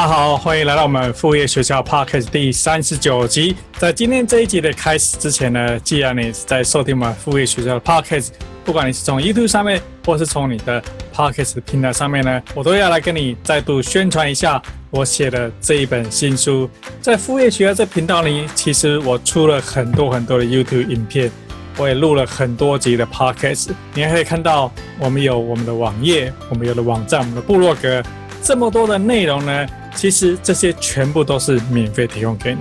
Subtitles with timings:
[0.00, 3.54] 大家好，欢迎来到我们副业学校 Podcast 第三十九集。
[3.76, 8.28] 在今天这一集的开始之前呢，既然你是在收听我们副业学校的 Podcast，
[8.64, 10.82] 不管你是从 YouTube 上面，或是从你的
[11.14, 16.66] Podcast 平台上面呢，我都要来跟你再度宣传一下我写的这一本新书。
[17.02, 21.30] 在副业学校这频道里，其实我出了很多很多的 YouTube 影片，
[21.76, 23.72] 我也录了很多集的 Podcast。
[23.92, 28.02] 你还可以看到，我们有我们的网页，我们有的网站，我们的部落格，
[28.42, 29.66] 这么多的内容呢。
[29.94, 32.60] 其实这些全部都是免费提供给你，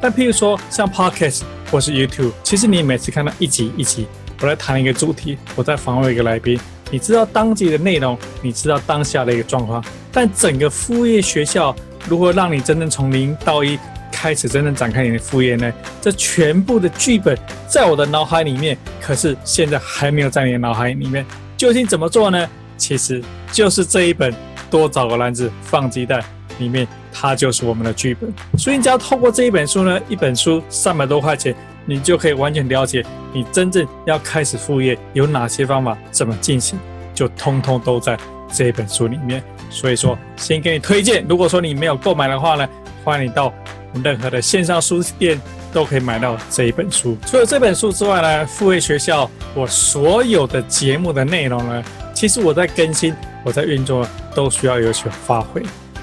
[0.00, 4.06] 但譬如说像 Podcast 或是 YouTube，其实你每次看到一集一集，
[4.40, 6.58] 我来谈一个主题，我在访问一个来宾，
[6.90, 11.74] 你知道当集的内容，你知道当下的一个状况，但整个副业学校
[12.08, 13.78] 如何让你真正从零到一
[14.10, 15.72] 开始真正展开你的副业呢？
[16.00, 21.24] 这全部的剧本在我的脑海里面，可是现在还没有在你的脑海里面，
[21.56, 22.48] 究竟怎么做呢？
[22.76, 24.34] 其实就是这一本
[24.68, 26.22] 多找个篮子放鸡蛋。
[26.58, 31.54] 里面它就是我们的剧本，所以你只要透过这一本书呢，一本书三百多块钱，
[31.86, 36.78] 你就可以完全了解你真正要开始副业有哪些方法，怎么进行，
[37.14, 38.18] 就通通都在
[38.52, 39.42] 这一本书里面。
[39.70, 42.68] 所以说，先给你推荐，如果说你没有购买的话呢，
[43.02, 43.52] 欢迎你到
[44.04, 45.40] 任何的线上书店
[45.72, 47.16] 都可以买到这一本书。
[47.26, 53.14] 除了这本书之外呢，副业学校我所有的节目的内容呢，其实我在更新，
[53.44, 55.62] 我在运作，都需要有所发挥。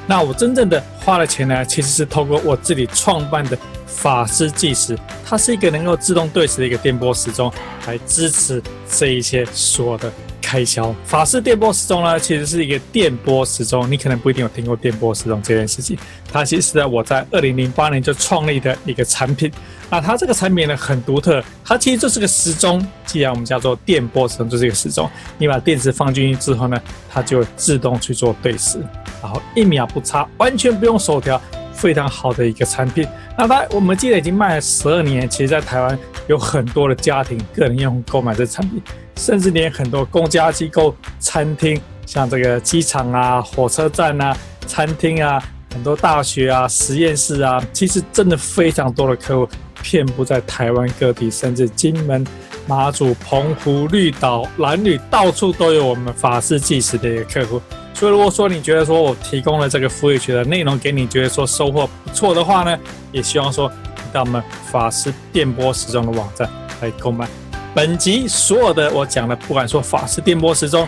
[0.09, 7.53] 那我真正的花了钱呢，其实是透过我自己创办的法师计时，它是一个能够自动对时的一个电波时钟，
[7.85, 10.93] 来支持这一些所有的开销。
[11.05, 15.97] 法式电波时钟呢，其实是一个电波时钟，你可能不一定有听过电波时钟这件事情。
[16.31, 19.51] 它其实是在我在二零零八年就创立的一个产品。
[19.91, 22.85] 那它这个产品呢，很独特，它其实就是个时钟。
[23.05, 25.09] 既然我们叫做电波时钟，就是一个时钟。
[25.37, 28.79] 你把电池放进去之后呢，它就会自动去做对时。
[29.21, 31.41] 然后一秒不差，完全不用手调，
[31.79, 33.07] 非常好的一个产品。
[33.37, 35.97] 那它我们记得已经卖了十二年，其实在台湾
[36.27, 38.81] 有很多的家庭、个人用户购买这产品，
[39.15, 44.35] 甚至连很多公家机构、餐厅，像这个机场啊、火车站啊、
[44.67, 45.41] 餐厅啊、
[45.73, 49.49] 很多大学啊、实验室啊，其实真的非常多的客户
[49.81, 52.25] 遍布在台湾各地，甚至金门、
[52.67, 57.61] 马祖、澎湖、绿岛、兰屿，到处都有我们法式计时的一个客户。
[57.99, 62.79] 所以，如果说你觉得说我提供了这个副业学的内容给你，觉得说收获不错的话呢，
[63.11, 66.49] 也希望说你到我们法师电波时钟的网站
[66.81, 67.27] 来购买。
[67.75, 70.87] 本集所有的我讲的，不管说法师电波时钟，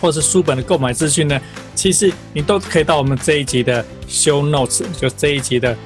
[0.00, 1.40] 或是书本的购买资讯呢，
[1.74, 5.76] 其实你都可以到我们这一集的 show notes，就这一集的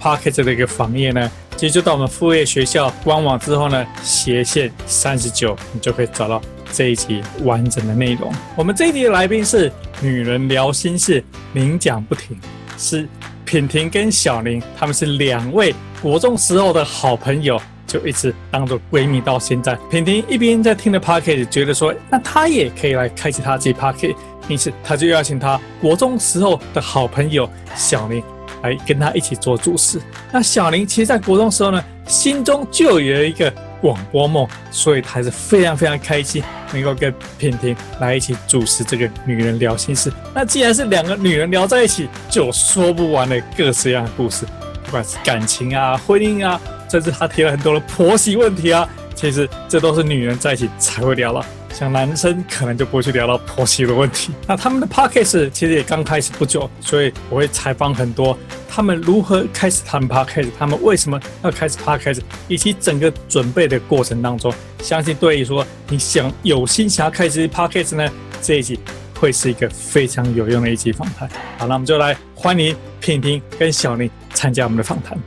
[0.00, 6.40] podcast 的一个网页呢，其实就到我们副业学校官网之后呢，斜线三十九，你就可以找到。
[6.70, 11.22] 这一集完整的内容，我们这一集的来宾是女人聊心事，
[11.52, 12.38] 您讲不停，
[12.76, 13.08] 是
[13.44, 19.76] 品婷跟小宁，他们是两位国中时候的好朋友，就一直当做闺蜜到现在。
[19.90, 24.14] 品婷一边在听的 Podcast，觉得说，那她也可以来开启她自己 Podcast，
[24.46, 28.22] 因此她就邀请她国中时候的好朋友小宁
[28.62, 30.00] 来跟她一起做主持。
[30.30, 33.52] 那小宁其实，在国中时候呢，心中就有一个。
[33.80, 40.12] 广播梦，所以他是非常非常开心，能够跟品婷来一起主持这个女人聊心事。
[40.34, 44.46] 那既然是两个女人聊在一起，就有说不完的各式各样的故事，
[44.84, 51.44] 不管是感情啊、婚姻啊，甚至他提了很多的婆媳问题啊，其实这都是女人在一起才会聊了。
[51.70, 54.32] 像男生可能就不会去聊到婆媳的问题。
[54.46, 58.36] 那他们的 podcast 其实也刚开始不久，所以我会采访很多
[58.78, 68.08] 他们如何开始他们 podcast，他们为什么要开始 podcast，以及整个准备的过程当中，相信对于说你想有心想要开始 podcast 呢，
[68.40, 68.78] 这一集
[69.18, 71.28] 会是一个非常有用的一集访谈。
[71.58, 75.18] 好，那我们就来欢迎品婷跟小林参加我们的访谈。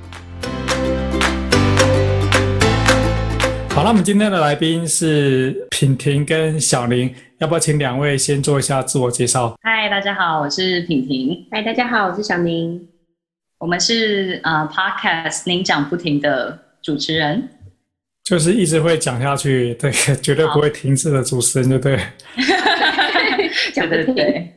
[3.71, 9.53] 好，那我们今天的来宾是品婷跟小林，要不要请两位先做一下自我介绍？
[9.61, 11.45] 嗨，大家好，我是品婷。
[11.51, 12.90] 嗨，大家好，我是小宁。
[13.61, 17.47] 我们是呃 Podcast 您讲不停的主持人，
[18.23, 21.99] 就是一直会讲下去，对， 绝对不会停止的主持人，对不 对？
[23.71, 24.51] 讲的对。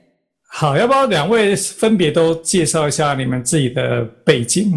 [0.49, 4.73] 好，要不要两位分别都介绍一下你们自己的背景？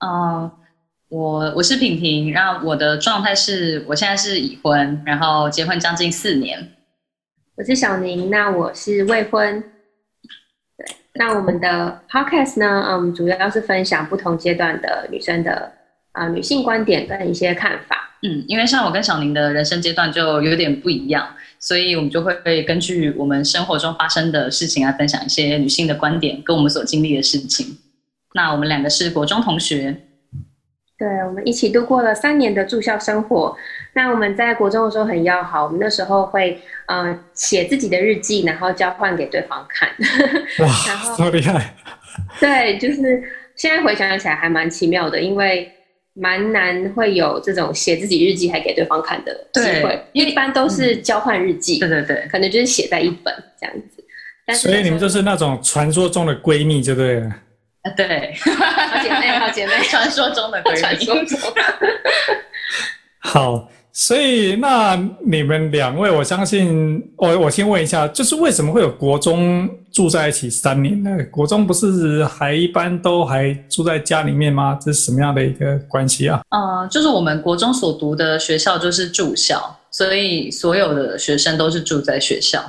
[0.00, 0.52] 哦、呃。
[1.08, 6.58] 我我是品婷，然后我的状态是我现在是已婚，然后结婚将近四年。
[7.56, 9.64] 我是小宁，那我是未婚。
[11.14, 15.72] 对，那我们的 podcast 呢，嗯，主要是分享不同阶段的女生的
[16.12, 17.96] 啊、呃、女性观点跟一些看法。
[18.22, 21.26] 嗯，因为像我跟小宁的人生阶段就有点不一样，
[21.60, 27.78] 所以我们就会根据我们生活中发生的事情来分享一些女性的观点跟我们所经历的事情。
[28.34, 29.94] 那我们两个是国中同学。
[30.96, 33.56] 对，我们一起度过了三年的住校生活。
[33.94, 39.88] 那我们在国中的时候很要好，我们那时候会呃写自己的日记，然后交换给对方看。
[40.58, 41.74] 哇，后这么厉害！
[42.40, 43.22] 对，就是
[43.56, 45.70] 现在回想起来还蛮奇妙的，因为
[46.14, 51.78] 蛮难会有这种写自己日记还给对方看的机会，因为一般都是交换日记。
[51.78, 54.04] 对对对，可能就是写在一本这样子。
[54.46, 57.26] 但是所以你们就是那种传说中的闺蜜，就对了。
[57.82, 60.76] 啊，对，好姐妹，好姐妹， 传说中的闺蜜。
[60.80, 61.38] 传说中
[63.20, 71.10] 好，所以那你们两位，我相信，我我先问一下，就是为什么会有国中住在一起三年呢？
[71.30, 74.76] 国中不是还一般都还住在家里面吗？
[74.82, 76.42] 这是什么样的一个关系啊？
[76.50, 82.60] 呃，就是我们国中所读的学校就是住校，所以所有的学生都是住在学校。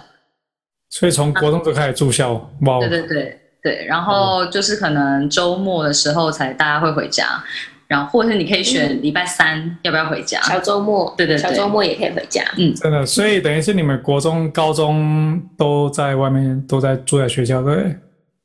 [0.91, 2.79] 所以从国中就开始住校，啊、哇！
[2.79, 3.41] 对对对。
[3.63, 7.43] 对，然后就是可能周末的时候才大家会回家，
[7.87, 17.97] 然后或者是你可以选礼拜三要不要回家，小周末，对对对，小周末也可以回家，嗯，真的，所以等于是你们国中、高中都在外面，都在住在学校，对？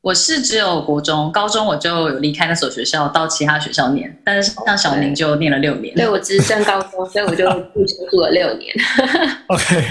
[0.02, 8.74] 我是只有国中，高中我就有离开那所学校，到其他学校念，但是像小宁就念了六年，对，我只升高中，所以我就住住了六年。
[9.48, 9.84] OK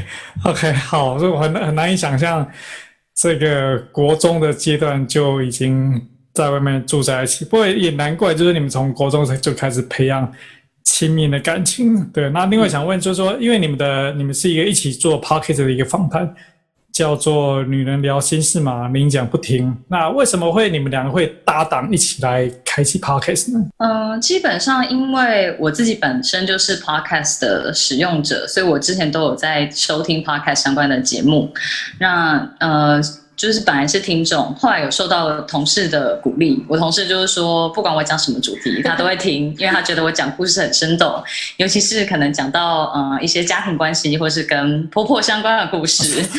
[0.45, 2.47] OK，好，所以我很很难以想象。
[3.21, 6.01] 这个国中的阶段就已经
[6.39, 10.31] 在外面住在一起，不过也难怪，就是你们从国中就开始培养
[10.83, 12.03] 亲密的感情。
[12.13, 16.33] 对，那另外想问，就是说，因为你们的你们是一个一起做 Podcast 的一个访谈。
[16.91, 19.73] 叫做女人聊心事嘛，您讲不停。
[19.87, 23.63] 那为什么会你们两个会搭档一起来开启 Podcast 呢？
[23.77, 31.53] 嗯、基本上因为我自己本身就是 Podcast 的使用者，所以我之前都有在收听 Podcast 相关的节目。
[31.99, 32.99] 那呃。
[33.39, 36.61] 就是本来是听众，后来有受到同事的鼓励。
[36.67, 41.23] 我同事就是说，不管我讲什么主题，他都会听，因为他觉得我讲故事很生动，
[41.55, 46.21] 尤其是可能讲到嗯、呃、一些家庭关系，或是跟婆婆相关的故事。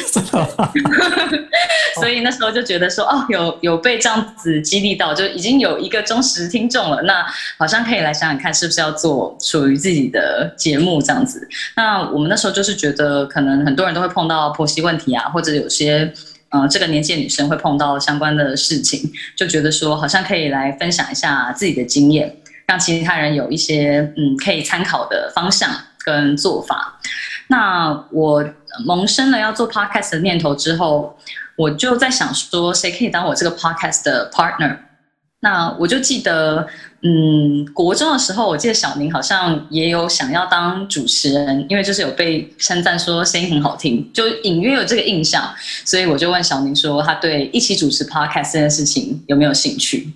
[1.98, 7.00] 所以那时候就觉得说，哦，有有被这样子激励到，就已经有一个忠实听众了。
[7.04, 7.24] 那
[7.56, 11.48] 好像可以来想想看，是不是要做属于自己的节目这样子？
[11.76, 16.12] 那我们那时候就是觉得，可能很多人都会碰到婆媳问题啊，或者有些。
[16.50, 22.36] 呃，这个年纪的女生会碰到相关的事情，就觉得说好像可以来分享一下自己的经验，
[22.66, 25.70] 让其他人有一些嗯可以参考的方向
[26.04, 27.00] 跟做法。
[27.48, 28.44] 那我
[28.84, 31.16] 萌生了要做 podcast 的念头之后，
[31.56, 34.76] 我就在想说，谁可以当我这个 podcast 的 partner？
[35.42, 36.66] 那我就记得，
[37.02, 45.42] 嗯，国中的时候，我记得小宁好像也有想要当主持人，因为就是有被称赞说声音很好听，就隐约有这个印象，
[45.86, 50.12] 所以我就问小宁说，他对一起主持 podcast 这件事情有没有兴趣？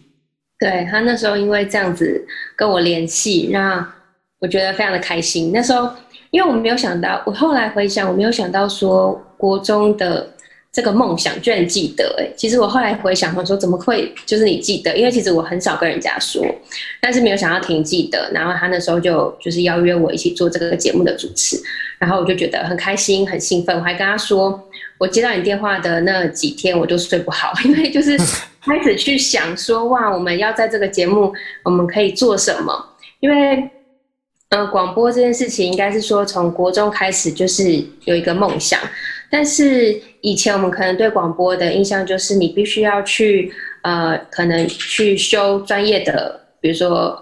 [0.58, 3.94] 对，他那时候因为这样子跟我联系，那
[4.40, 5.52] 我觉得非常的开心。
[5.54, 5.90] 那时候，
[6.30, 10.33] 因为我没有想到，我后来回想，我没有想到说国中的。
[10.74, 14.96] 这个梦想居然记得哎，其实我后来回想，我说怎么会就是你记得？
[14.96, 16.44] 因为其实我很少跟人家说，
[17.00, 21.56] 但是没有想到婷记得，然后他那时候就就是邀约我一起做这个节目的主持，
[21.96, 24.60] 然后我就觉得很开心很兴奋，我还跟他说，
[24.98, 28.18] 我接到你电话的那几天我就睡不好， 因为就是
[28.62, 32.96] 开始去想说哇，我们要在这个节目我们可以做什么？
[33.20, 33.70] 因为
[34.48, 38.80] 呃广播这件事情应该是说从国中开始就是有一个梦想。
[39.30, 43.52] 但是以前我们可能对广播的印象就是你必须要去
[43.82, 47.14] 呃，可能去修专业的，比如说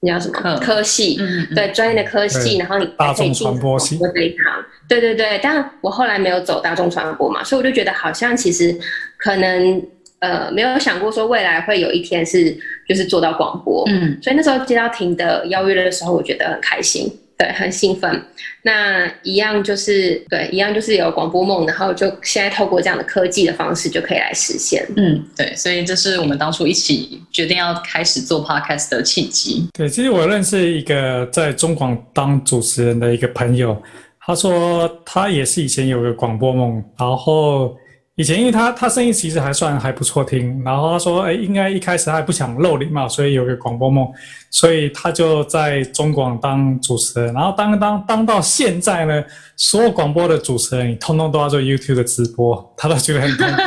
[0.00, 4.38] 你要什么科系，嗯嗯对专业的科系，然后你才可以进广播这一行。
[4.86, 8.78] 对对对，但我后来没有走大众传播嘛，所以我就觉得好像其实
[9.16, 9.82] 可能
[10.18, 12.54] 呃没有想过说未来会有一天是
[12.86, 17.10] 就是做到广播，嗯，所以那时候接到婷的邀约的时候，我觉得很开心。
[17.42, 18.22] 对，很兴奋。
[18.62, 24.86] 那一样就是对，一样就是有广播梦，然后就现在透过这样的科技的方式就可以来实现。
[24.96, 29.66] 嗯，对，所以这是我们当初一起决定要开始做 podcast 的契机。
[29.72, 33.76] 对，其实我认识一个在中广当主持人的一个朋友，
[34.24, 37.76] 他说他也是以前有个广播梦，然后
[38.16, 44.06] 以前因为他他声音其实还算还不错听，然后他说，哎，应该一开始他还不想露脸嘛，所以有个广播梦，
[44.50, 49.24] 所以他就在中广当主持人，然后当当当到现在呢，
[49.56, 53.62] 所有广播的主持人，通通都要做 YouTube 的直播，他都觉得很痛苦。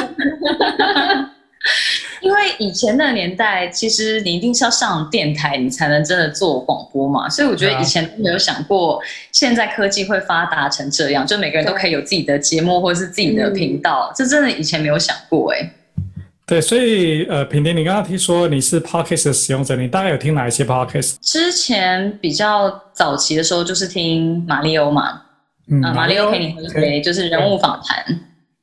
[2.60, 7.30] 以前的年代，其实你一定是要上电台，你才能真的做广播嘛。
[7.30, 15.70] 所以我觉得以前都没有想过，现在科技会发达成这样，就每个人都可以有自己的节目或者是自己的频道，这真的以前没有想过哎。
[16.48, 21.16] 对，所以呃，品婷，你刚刚听说你是 Podcast 的使用者，你大概有听哪一些 Podcast？
[21.20, 25.24] 之前比较早期的时候就是听马里欧嘛，
[25.72, 28.06] 嗯，马里欧陪你喝一杯，就是人物访谈。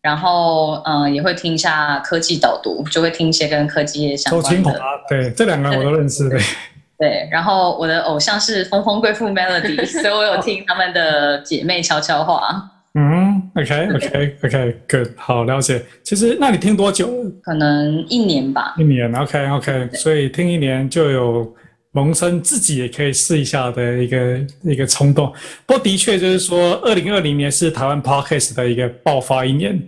[0.03, 4.51] 然后，嗯、呃，也会听一下科技导读，就会听一些跟科技相关的。
[4.51, 4.79] 周清华，
[5.09, 6.29] 对，这两个人我都认识。
[6.29, 6.41] 对，
[6.99, 7.29] 对。
[7.31, 12.69] 然后我的偶像是风风贵妇 Melody， 所以我有听他们的姐妹悄悄话。
[12.95, 15.81] 嗯，OK，OK，OK，Good， 好，了解。
[16.03, 17.09] 其实，那你听多久？
[17.43, 18.75] 可能一年吧。
[18.77, 21.55] 一年，OK，OK，所以听一年就有
[21.93, 25.33] 萌生自己也可以试一下的一个一个冲动。
[25.67, 29.81] 不过，的确就是说，二零二零年是台湾 Podcast 的一个爆发一年。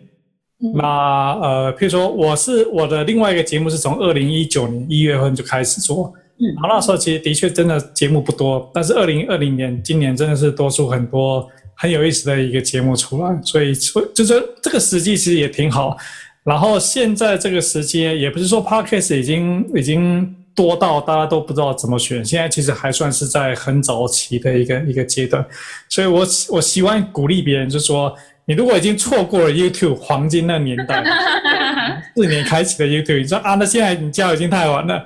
[0.74, 11.46] 那呃，譬如说，我是我的另外一个节目是从二零一九年一月份就开始做，嗯，然后那时候其实的确真的节目不多，但是二零二零年今年真的是多出很多
[11.76, 13.74] 很有意思的一个节目出来，所以
[14.14, 15.96] 就是这个时机其实也挺好。
[16.44, 25.44] 然后现在这个时间也不是说 Podcast 已经已经多到大家都不知道怎么选，现在其实还算是在很早期的一个一个阶段，
[25.88, 28.14] 所以我我喜欢鼓励别人，就是说。
[28.46, 31.02] 你如果已经错过了 YouTube 黄金那年代，
[32.14, 35.02] 四年开启的 YouTube，你说啊，那现在你加入已经太晚了，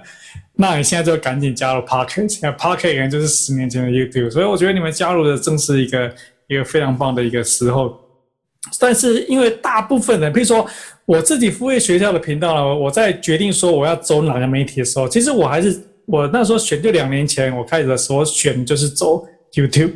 [0.54, 6.12] 那你现在就赶紧加入 Podcast，因为 Podcast 可能就是十年前的 YouTube，所以我觉得你们加入的正是一个
[6.48, 7.96] 一个非常棒的一个时候。
[8.80, 10.66] 但是因为大部分人，比如说
[11.06, 19.92] 我自己副业学校的频道了，我在决定说我要走哪个媒体的时候，其实我还是我那时候选就两年前我开始的时候选就是走 YouTube。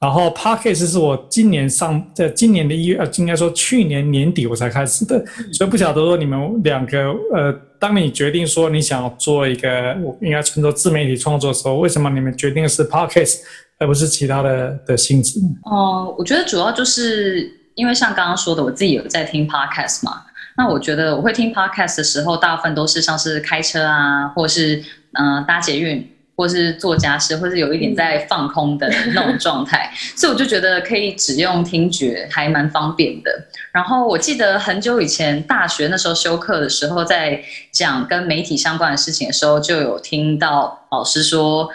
[0.00, 5.20] 然后 Podcast 是我今年上，在今年的一月，呃，应该说去年年底我才开始的，
[5.52, 9.68] 所以不晓得说你们两个，呃，当你决定说你想要做一个，
[10.04, 13.38] 我应该称作自媒体创作的时候，为什么你们决定的是 Podcast
[13.80, 15.40] 而不是其他的的性质？
[15.64, 20.24] 哦、呃，我觉得主要就是因为像刚刚说的，我自己有在听 Podcast 嘛，
[20.56, 24.82] 那我觉得我会听 Podcast 的时候，大部分都是像是开车啊，或是
[25.12, 26.14] 嗯、呃、搭捷运。
[26.38, 33.48] 或是做家事，或是有一点在放空的那种状态，所以我就觉得可以只用听觉，还蛮方便的。
[33.72, 37.42] 然后我记得很久以前大学那时候修课的时候，在
[37.72, 41.68] 讲跟媒体相关的事情的时候，就有听到老师说，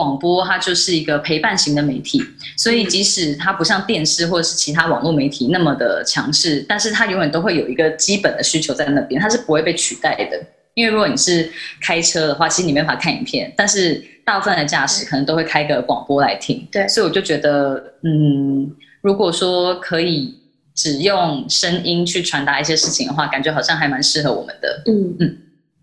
[0.00, 2.22] 广播它就是一个陪伴型的媒体，
[2.56, 10.40] 所以即使它不像电视或者是其他网络媒体那么的强势，但是它永远都会有一个基本的需求在那边，它是不会被取代的。
[10.72, 11.50] 因为如果你是
[11.82, 16.66] 开车的话，其实你没法看影片，但是大部分的驾驶可能都会开个广播来听。
[16.72, 18.70] 对，所以我就觉得，嗯，
[19.02, 20.34] 如果说可以
[20.74, 24.82] 只用声音去传达一些事情的话，感觉好像还蛮适合我们的。
[24.86, 25.36] 嗯嗯，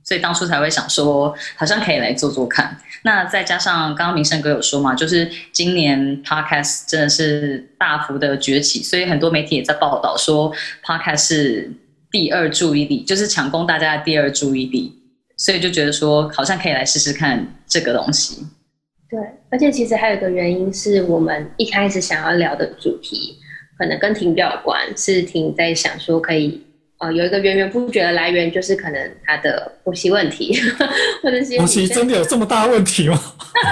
[0.08, 2.78] 所以当初才会想说，好像可以来做做看。
[3.04, 11.72] 那再加上刚刚明胜哥有说嘛，就是今年 Podcast 真的是大幅的崛起，所以很多媒体也在报道说 Podcast 是。
[12.10, 14.98] 第二注意力就是抢攻大家的第二注意力，
[15.36, 18.48] 所以就觉得说好像可以来试试看这个东西。
[19.10, 19.20] 对，
[19.52, 23.38] 而且其实还有一个原因是我们一开始想要聊的主题，
[23.78, 26.64] 可能跟停标有关，是停在想说可以
[27.00, 30.60] 呃有一个源源不绝的来源，就是可能他的呼吸问题，
[31.24, 33.20] 或者是呼吸真的有这么大问题吗？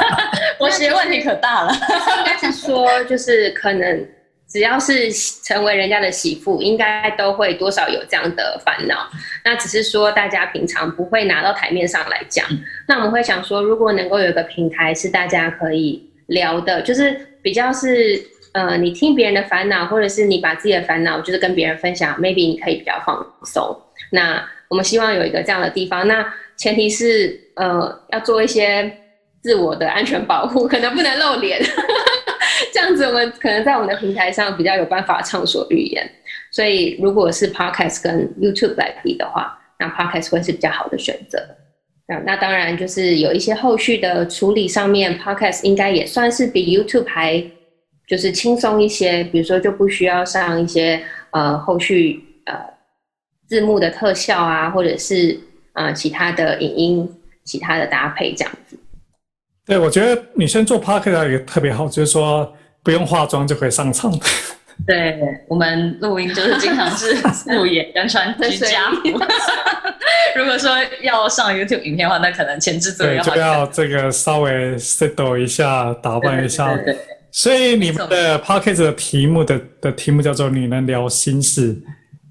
[0.58, 4.08] 呼吸问题可大了，应该是说就是可能。
[4.48, 5.12] 只要是
[5.44, 9.10] 成为人家的媳妇，应该都会多少有这样的烦恼。
[9.44, 12.46] 那只是说大家平常不会拿到台面上来讲。
[12.88, 18.24] 那我们会想说，如果能够有一个平台是大家可以聊的，就是比较是
[18.56, 23.78] 呃，你听别人的烦恼，或者是你把自己的烦恼就是跟别人分享，maybe 你可以比较放松。
[24.12, 26.08] 那我们希望有一个这样的地方。
[26.08, 28.90] 那前提是呃，要做一些
[29.44, 31.62] 自我的安全保护，可能不能露脸。
[32.74, 36.10] 这样子，我们可能在我们的平台上比较有办法畅所欲言。
[36.50, 41.38] 所以，如果是 Podcast 跟 YouTube 来比的话，那 Podcast 会是比较好的选择。
[42.24, 47.44] 那当然就是有一些后续的处理上面，Podcast 应该也算是比 YouTube 还
[48.08, 49.24] 就是轻松一些。
[49.26, 52.54] 比如说，就不需要上一些呃后续呃
[53.48, 55.40] 字幕的特效啊，或者是
[55.74, 58.78] 呃其他的影音、其他的搭配这样子。
[59.66, 64.12] 对，我觉得女生做 Podcast 也特别好，就是说不用化妆就可以上场。
[64.86, 69.02] 对，我们录音就是经常是 素颜跟穿居家服。
[70.36, 70.70] 如果说
[71.02, 76.76] 要上 YouTube 影片的话，那可能前置作业就要这个稍微 settle 一下，打扮一下。
[76.76, 77.02] 对对对对，
[77.36, 81.75] 所以你们的 podcast 的题目的的题目叫做“女人聊心事”。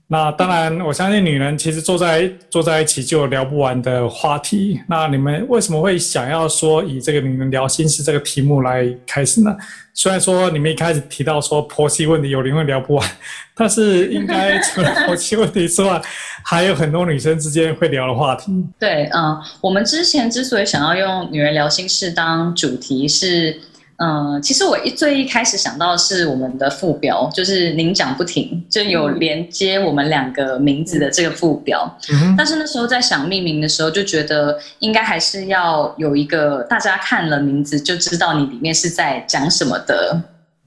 [0.09, 4.81] 那当然，我相信女人其实坐在坐在一起就有聊不完的话题。
[4.89, 9.55] 那你们为什么会想要说以这个“女人聊心事”这个题目来开始呢？
[9.93, 13.11] 虽然说你们一开始提到说婆媳问题有灵魂聊不完，
[13.55, 16.01] 但是应该除了婆媳问题之外，
[16.43, 18.53] 还有很多女生之间会聊的话题。
[18.79, 23.61] 对，嗯，我们之前之所以想要用“女人聊心事”当主题是。
[23.97, 31.97] 嗯，其实我一最一开始想到的是我们的副标，就是“您讲不停”，就有连接我们两个名字的这个副标。
[32.13, 32.35] 嗯。
[32.37, 40.21] 但是那时候在想命名的时候，就觉得应该还是要有一个大家看了名字就知道你里面是在讲什么的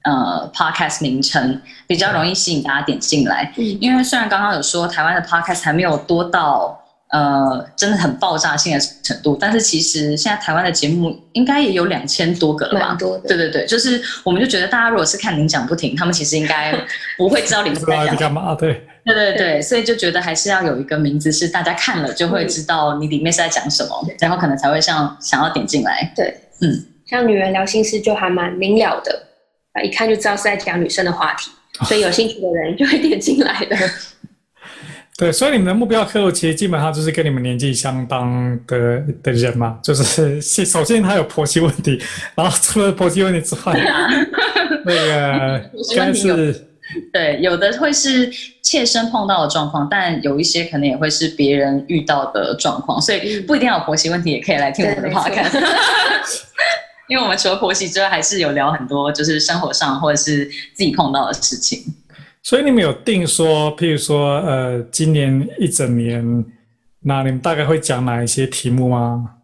[0.04, 3.52] 呃 podcast 名称，比较容易吸引大家点进来。
[3.56, 3.78] 嗯。
[3.80, 6.82] 因为虽然刚刚有说台湾的 podcast 还没有多到。
[7.10, 12.96] 呃，真的很爆炸性的程度，但是其实现在台湾的节目应该也有两千多个了吧？
[12.98, 16.74] 多对对对，就是我们就觉得大家如果是看您讲不停，他们其实应该
[17.16, 18.54] 不会知道你在讲干嘛。
[18.54, 26.12] 对对对对，所以就觉得还是要有一个名字，是大家看了就会知道你里面是在讲什么，然后可能才会像想要点进来。
[26.14, 29.24] 对，嗯，像女人聊心事就还蛮明了的，
[29.82, 31.50] 一看就知道是在讲女生的话题，
[31.86, 33.74] 所以有兴趣的人就会点进来的。
[35.18, 42.00] 对，所以你们的目标客户其实基本上就是跟你们年纪相当的的人嘛， 就是首先他有婆媳问题，
[42.36, 43.74] 然后除了婆媳问题之外，
[44.86, 46.68] 那个应该是
[47.12, 48.30] 对，有的会是
[48.62, 55.60] 切身碰到的状况，但有一些可能也会是别人遇到的状况，所以不一定要有婆媳问题，也可以来听我们的 podcast，
[57.08, 60.44] 因为我们除了婆媳之外，还是有聊很多就是生活上或者是
[60.74, 61.82] 自己碰到的事情。
[62.42, 66.44] 所以你们有定说，譬如说，呃，今年一整年，
[67.00, 69.34] 那你们大概会讲哪一些题目吗？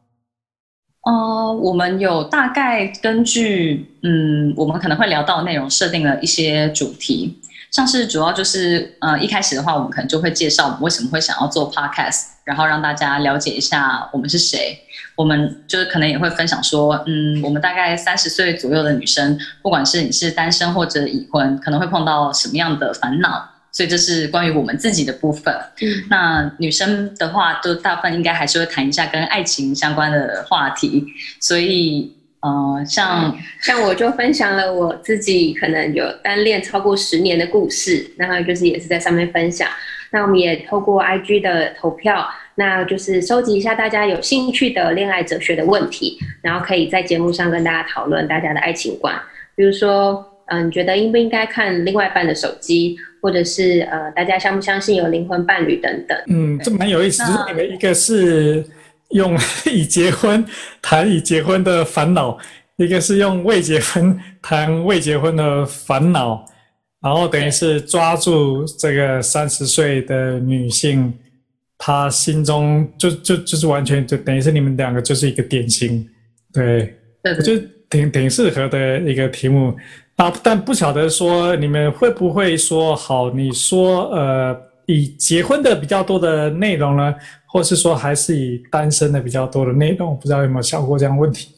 [1.02, 7.36] 呃，我们有大概根据，嗯，我们可能会聊到内容，设定了一些主题，
[7.74, 14.78] 像是主要就是，呃，一开始的话，我们可能就会介绍我们为什么会想要做 podcast，然后让大家了解一下我们是谁。
[15.16, 25.52] 我们就是可能也会分享说，嗯，我们大概三十岁左右的女生，不管是你是单身或者已婚，可能会碰到什么样的烦恼，所以这是关于我们自己的部分。
[25.82, 31.04] 嗯，那女生的话，都大部分应该还是会谈一下跟爱情相关的话题。
[31.40, 39.66] 所以，呃，像、嗯、像我就分享了我自己可能有单恋超过十年的故事，然后就是也是在上面分享。
[40.11, 42.28] 那我们也透过 IG 的投票。
[42.57, 49.12] 那就是收集一下大家有兴趣的恋爱哲学的问题，然后可以在节目上跟大家讨论大家的爱情观。
[49.57, 56.16] 比如说，嗯、呃，你觉得应不应该看另外一半的手机，或者是呃，大家相不相信有灵魂伴侣等等。
[56.28, 57.24] 嗯，这蛮有意思。
[57.24, 58.64] 就是你们一个是
[59.14, 60.44] 用已结婚
[60.83, 62.37] 谈已结婚的烦恼，
[62.77, 66.44] 一个是用未结婚谈未结婚的烦恼，
[67.00, 71.12] 然后等于是抓住这个三十岁的女性。
[71.77, 76.09] 她心中就就就是完全就等于是你们两个就是一个典型，
[76.53, 76.94] 对，
[77.37, 79.77] 我觉得挺挺适合的一个题目。
[80.16, 83.29] 啊，但不晓得说你们会不会说好？
[83.31, 87.14] 你说呃，以结婚的比较多的内容呢，
[87.54, 90.14] 或是说还是以单身的比较多的内容？
[90.18, 91.54] 不知道有没有想过这样问题？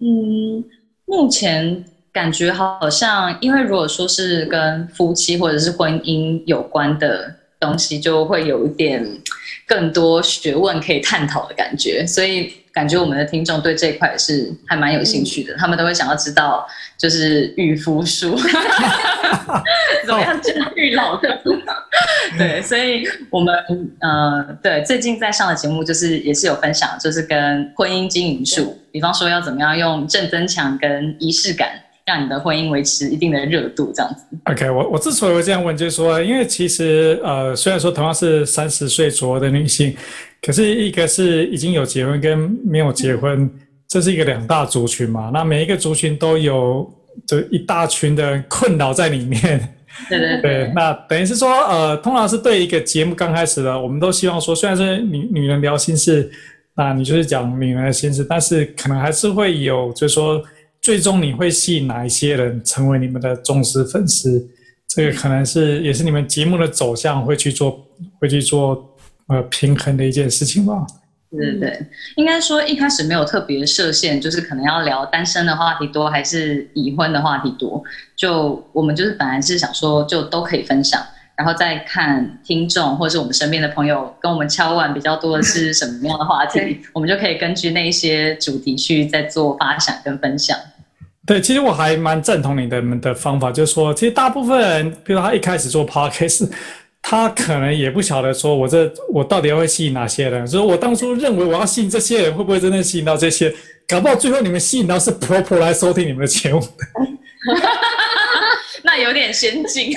[0.00, 0.64] 嗯，
[1.06, 7.36] 目前感觉好像，因为如果说是跟夫妻或者是婚姻有关的。
[7.62, 9.06] 东西就会有一点
[9.68, 16.66] 更多学问可以探讨的感觉，所以感觉我们的听众对这一块是还蛮有兴趣的，他们都会想要知道，
[16.98, 18.36] 就是御夫术
[20.04, 21.40] 怎么样教育老的。
[22.38, 23.54] 对，所以我们
[24.00, 31.70] 呃，对最近在上的节目就是也是有分享，就是跟婚姻经营术，比方说要怎么样用正增强跟仪式感。
[32.04, 34.36] 让你的婚姻维持一定的热度，这样子。
[34.46, 39.94] OK，我我之所以会这样问，就是说，因为其实呃，虽然说同样是三十岁左右的女性，
[40.44, 43.48] 可是一个是已经有结婚跟没有结婚，
[43.86, 45.30] 这是一个两大族群嘛。
[45.32, 46.92] 那每一个族群都有
[47.24, 49.72] 就一大群的困扰在里面。
[50.08, 50.42] 对对对。
[50.42, 56.30] 对，那等于是说，呃，通常是对一个节目刚开始的，我们都希望说，虽然是女女人聊心事，
[56.74, 60.42] 那你就是讲女人的心事，但是可能还是会有，就是说。
[60.84, 64.44] 最终你会吸引哪一些人成为你们的忠实粉丝？
[64.88, 67.86] 这个可能是也是你们节目的走向会去做
[68.18, 68.92] 会去做
[69.28, 70.84] 呃平衡的一件事情吧。
[71.30, 77.80] 对对对，应该说一开始没有特别设限，就是可能要聊单身的话题多，还是已婚的话题多。
[78.22, 81.04] 就我们就是本来是想说，就都可以分享，
[81.34, 90.56] 然后再看听众或者是我们身边的朋友跟我们敲碗比较多的是什么样的话题， 我们就可以根据那一些主题去再做发想跟分享。
[91.26, 96.48] 对，其实我还蛮赞同你的的方法，就是说，其实大部分人，比如他一开始做 podcast。
[97.04, 100.46] 他可能也不晓得说，我这我到底要会吸引哪些人？
[100.46, 103.52] 所以我当初认为我要吸引这些人，会不会真的吸引到这些？
[103.88, 106.62] 搞不好最后你们吸引到是婆婆来收听你们的节目。
[108.82, 109.92] 那有点先进，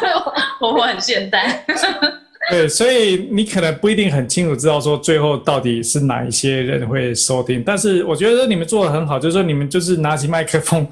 [0.58, 1.64] 婆婆很现代。
[2.50, 7.62] 对，所以你可能不一定很清楚知道说最后到底是哪一些人会收听。
[7.64, 10.86] 但是我觉得你们做的很好，就是说你们就是拿起麦克风，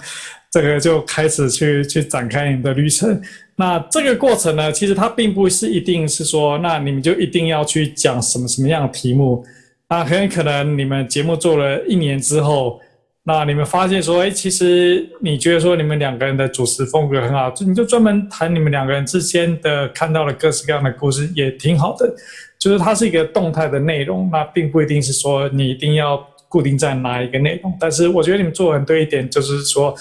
[0.51, 3.21] 这个就开始去去展开你们的旅程。
[3.57, 9.45] 那这个过程呢，其实它并不是一定是说，那你们就一定要去讲什么什么样的题目。
[9.89, 12.81] 那很可能你们节目做了一年之后，
[13.25, 22.13] 那你们发现说，哎，其实你觉得说你们两个人的主持风格很好，就你就专门谈你们两个人之间的看到了各式各样的故事，也挺好的。
[22.59, 27.77] 就是它是一个动态的内容，那并不一定是说你一定要固定在哪一个内容。
[27.79, 29.95] 但是我觉得你们做很对一点，就是说，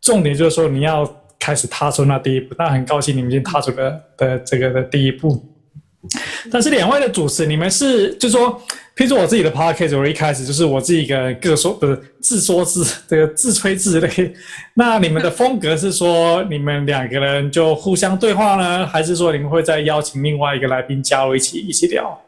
[0.00, 1.20] 重点就是说你要。
[1.36, 5.44] 开始踏出那第一步，那很高兴你们已经踏出了的这个的第一步。
[6.50, 8.60] 但是两位的主持，你们是就是说，
[8.96, 14.32] 譬如说我自己的 podcast，我一开始就是我自己一个人各说不是自说自这个自吹自擂。
[14.74, 22.20] 那你们的风格是说你们两个人就互相对话呢，还是说你们会再邀请另外一个来宾加入一起一起聊？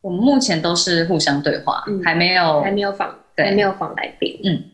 [0.00, 4.64] 我们目前都是互相对话，嗯、还没有还没有访对还没有访来宾，嗯。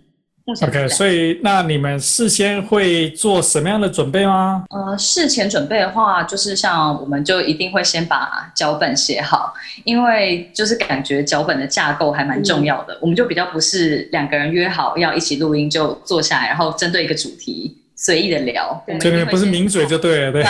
[0.48, 4.64] OK，所以那你们事先会做什么样的准备吗？
[4.70, 9.52] 呃，事前准备的话，就是像我们就一定会先把脚本写好，
[9.84, 12.94] 因为就是感觉脚本的架构还蛮重要的。
[12.94, 18.82] 嗯、我们就比较不是两个人约好要一起录音就坐下来，然后针对一个主题随意的聊。
[18.86, 20.46] 对，对，不是抿嘴就对了，对。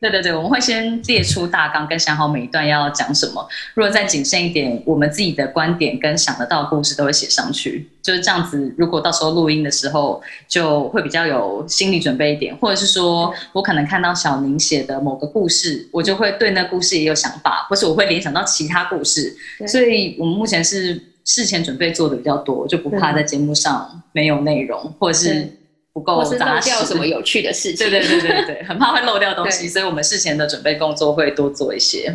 [0.00, 3.48] 对对对，我们会先列出大纲，跟想好每一段要讲什么。
[3.72, 7.88] 如果再谨慎一点，我们自己的观点跟想得到的故事都会写上去。
[8.02, 12.54] 就是这样子，如果到时候录音的时候，就会比较有心理准备一点。
[12.58, 19.34] 或者是说我可能看到小宁写的某个故事，我就会对那故事也有想法，或是我会联想到其他故事。
[19.66, 25.48] 所以我们目前是事前准备做的比较多，就不怕在节目上没有内容，或者是。
[25.94, 27.88] 不够是漏掉什么有趣的事情？
[27.88, 32.12] 对对对对对，很怕会漏掉东西，所以我们事前的准备工作会多做一些。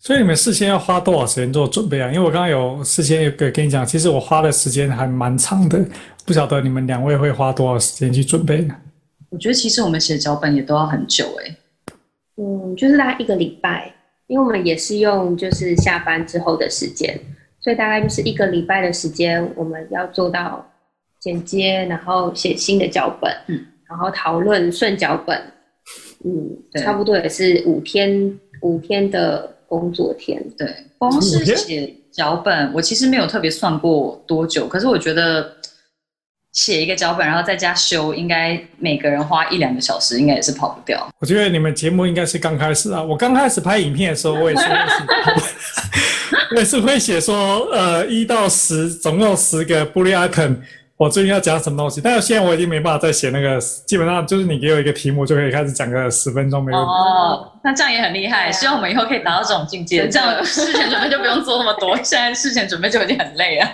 [0.00, 2.08] 所以你们事先要花多少时间做准备啊？
[2.08, 5.80] 因为我刚刚有事先有跟跟你讲，其实我花的时间还蛮长的，
[6.24, 8.74] 不晓得你们两位会花多少时间去准备呢？
[9.30, 11.56] 我觉得其实我们写脚本也都要很久哎、欸。
[12.36, 13.92] 嗯，就是大概一个礼拜，
[14.26, 17.18] 因为我们也是用就是下班之后的时间，
[17.60, 20.68] 所以大概就是一个礼拜的时间，我们要做到。
[21.26, 25.36] 剪接，然后写新的脚本，嗯，然后讨论顺脚本，
[26.24, 30.72] 嗯，差不多也是五天，五天的工作天，对。
[30.98, 35.56] 光是写脚本，我其实没有特别算过多久，可是我觉得
[36.52, 41.12] 写一个脚本，然后在家修，应该每个人花一两个小时，应该也是跑不掉。
[41.18, 44.64] 我觉得你们节目应该是刚开始啊，我刚开始拍影片的时候，我也是，
[46.52, 50.58] 我也是 会写说，呃，一到十，总共十个 bullet item。
[50.96, 52.00] 我最近要讲什么东西？
[52.00, 56.88] 但是现在我已经没办法再写那个，基本上就是你给我一个题目就可以开始讲个十分钟没问题。
[56.88, 58.50] 哦，那这样也很厉害。
[58.50, 61.94] 希望我们以后可以达到这种境界，这样事前准备就不用做那么多。
[62.02, 63.68] 现在事前准备就已经很累了。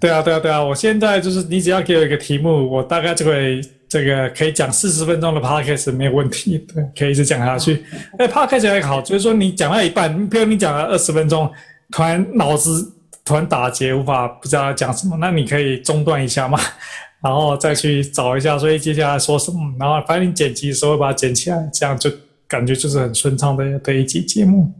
[0.00, 0.64] 对啊，对啊，对啊！
[0.64, 7.84] 我现在就是你只要给我一个题目，我大概就会这个可以讲四十分钟的 podcast 没有问题，对，可以一直讲下去。
[8.18, 11.52] 哎，podcast 还好，就是说你讲到一半，比如你讲了二十分钟，
[11.92, 12.94] 突然脑子。
[13.32, 16.60] 突然打结，无法不知道要讲什么，那你可以中断一下嘛，
[17.24, 22.10] 然后再去找一下，所以接下来说什么，然后反正你剪辑的时候把它剪起来，这样就
[22.46, 24.70] 感觉就是很顺畅的的一集节目。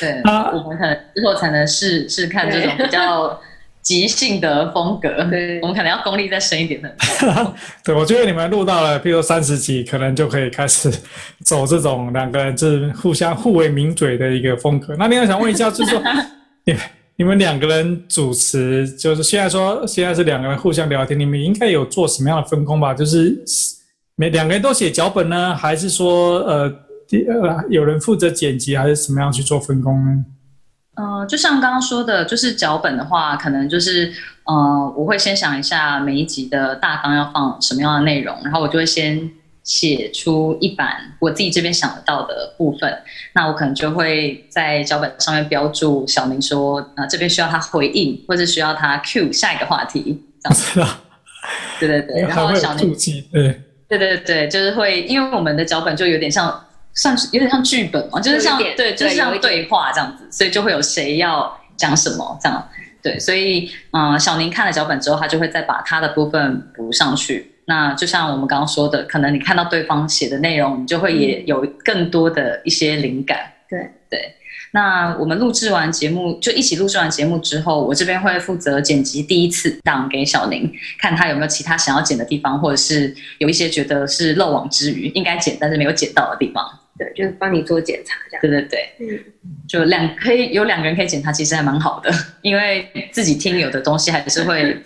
[0.00, 3.38] 对，啊，我们可能之后才能试试看这种比较
[3.82, 5.10] 即兴的风格。
[5.28, 6.96] 对，我们可能要功力再深一点的。
[7.84, 10.90] 对，我觉得你们录到了，比如说三十集，可能就可以开始
[11.44, 14.96] 走这种两个人是互相互为名嘴的一个风格。
[14.96, 16.02] 那另外想问一下，就是说，
[16.64, 16.74] 你
[17.16, 22.94] 你们两个人主持，就是现在说现在是两个人互相聊天，你们应该有做什么样的分工吧？
[22.94, 23.38] 就是
[24.16, 26.70] 每两个人都写脚本呢，还是说呃，
[27.06, 30.24] 第二有人负责剪辑，还是什么样去做分工呢？
[30.94, 34.12] 呃，就像刚刚说的，就是脚本的话，可能就是
[34.44, 39.30] 呃，我会先想一下每一集的大纲要放什么样的内容，然后我就会先
[39.64, 50.80] 写出一版我自己这边想得到的部分，那我可能就会在脚本上面标注小明说，呃，这边需要他回应，或者需要他 cue 下一个话题，这样子。
[51.78, 52.92] 对对对，然后小宁，
[53.32, 62.68] 对对对对，就是会，因为我们的脚本就有点像，算是有点像剧本嘛，就是像对，就是像对话这样子，所以就会有谁要讲什么这样，
[63.00, 67.51] 对，所以嗯、呃，小宁看了脚本之后，他就会再把他的部分补上去。
[67.64, 73.38] 那就像我们刚刚说的，可能你看到对方写的内容，你就会也有更多的一些灵感。
[73.68, 73.78] 对
[74.10, 74.34] 对。
[74.74, 86.66] 那我们录制完节目，就一起录制完节目之后，我这边会负责剪辑第一次档给小林，看他有没有其他想要剪的地方，或者是有一些觉得是漏网之鱼，应该剪但是没有剪到的地方。
[86.98, 88.40] 对，就是帮你做检查这样。
[88.40, 88.92] 对对对。
[88.98, 89.18] 嗯。
[89.68, 94.82] 就两可以有两个人可以检查，其实还蛮好的，因为自己听有的东西还是会。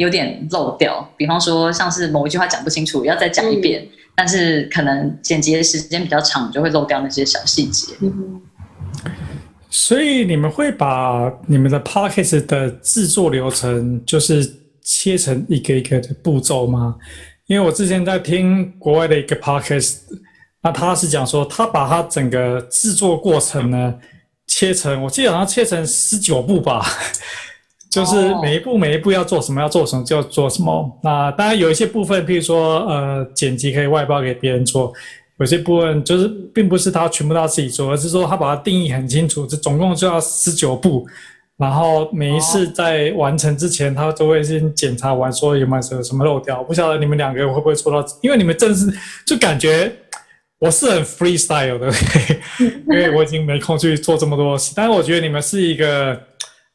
[0.00, 7.92] 有点漏掉，比方说像是某一句话讲不清楚，要再讲一遍，嗯、但是可能剪辑的时间比较长，就会漏掉那些小细节。
[8.00, 8.40] 嗯、
[9.68, 14.50] 所以你们会把你们的 podcast 的制作流程，就是
[14.82, 16.96] 切成一个一个的步骤吗？
[17.46, 19.98] 因为我之前在听国外的一个 podcast，
[20.62, 23.94] 那他是讲说，他把他整个制作过程呢
[24.46, 26.86] 切成，我记得好像切成十九步吧。
[27.90, 31.00] 就是每一步每一步要做什么，要做什么就要做什么。
[31.02, 34.92] 那当然有一些部分，譬如说呃剪辑可以外包给别人做，
[35.38, 41.04] 有些部分就是并不是他全部都要自己做，而是说他把它定义很清楚，这总共就要十九步。
[41.56, 46.58] 然后每一次在完成之前，他都会先检查完，说有没有什么漏掉。
[46.58, 48.86] 我不晓得你们两个会不会做到，因为你们真是
[49.26, 49.92] 就感觉
[50.60, 51.92] 我是很 freestyle 的，
[52.88, 54.72] 因为我已经没空去做这么多事。
[54.76, 56.16] 但是我觉得你们是一个。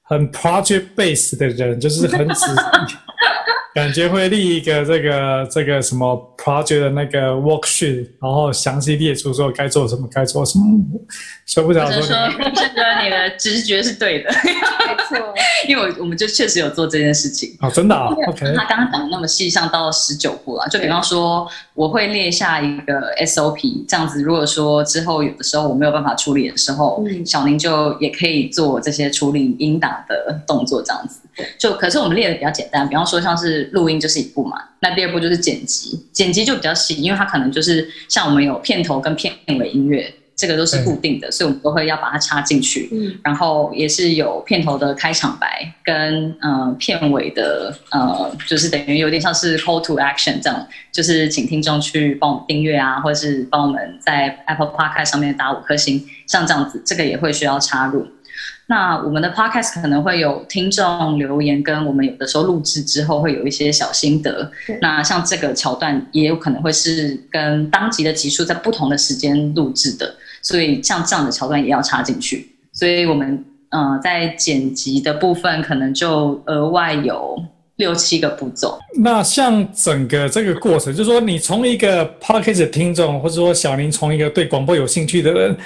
[0.08, 2.96] 很 project base 的人，就是很仔细，
[3.76, 10.66] 感觉会立一个这个这个什么 project 的那个 worksheet，然后详细列出说该做什么，该做什么。
[11.46, 12.16] 说不了说，说
[13.04, 15.34] 你的直觉是对的，没错，
[15.68, 17.54] 因为我我们就确实有做这件事情。
[17.60, 18.46] 哦，真的啊？OK。
[18.56, 31.20] 他刚刚讲的那么细，上到十九步了，就比方说我会列下一个 SOP，这样子，如果说之后有的时候我没有办法处理的时候，嗯、小宁就也可以做这些处理应答的动作，这样子。
[31.58, 40.14] 就可是我们列的比较简单，比方说像是录音就是一步嘛，那第二步就是剪辑，剪辑就比较细，因为它可能就是像我们有片头跟片尾音乐。
[40.38, 42.90] 这个都是固定的，所以我们都会要把它插进去。
[42.92, 58.06] 嗯，然后也是有片头的开场白跟嗯、呃、片尾的呃，就是等于有点像是 call to action 这样，就是请听众去帮我们订阅啊，或者是帮我们在 Apple Podcast 上面打五颗星，像这样子，这个也会需要插入。
[58.68, 64.52] 那我们的 Podcast 可能会有听众留言，跟我们有的时候录制之后会有一些小心得。
[64.82, 70.16] 那像这个桥段也有可能会是跟当集的集数在不同的时间录制的。
[70.42, 77.36] 所以像这样的桥段也要插进去，所以我们呃在剪辑的部分可能就额外有
[77.78, 78.78] 六七个步骤。
[79.00, 85.58] 那像整个这个过程，就是说你从一个 podcast 的听众，或者说小林从一个对广播有兴趣的人，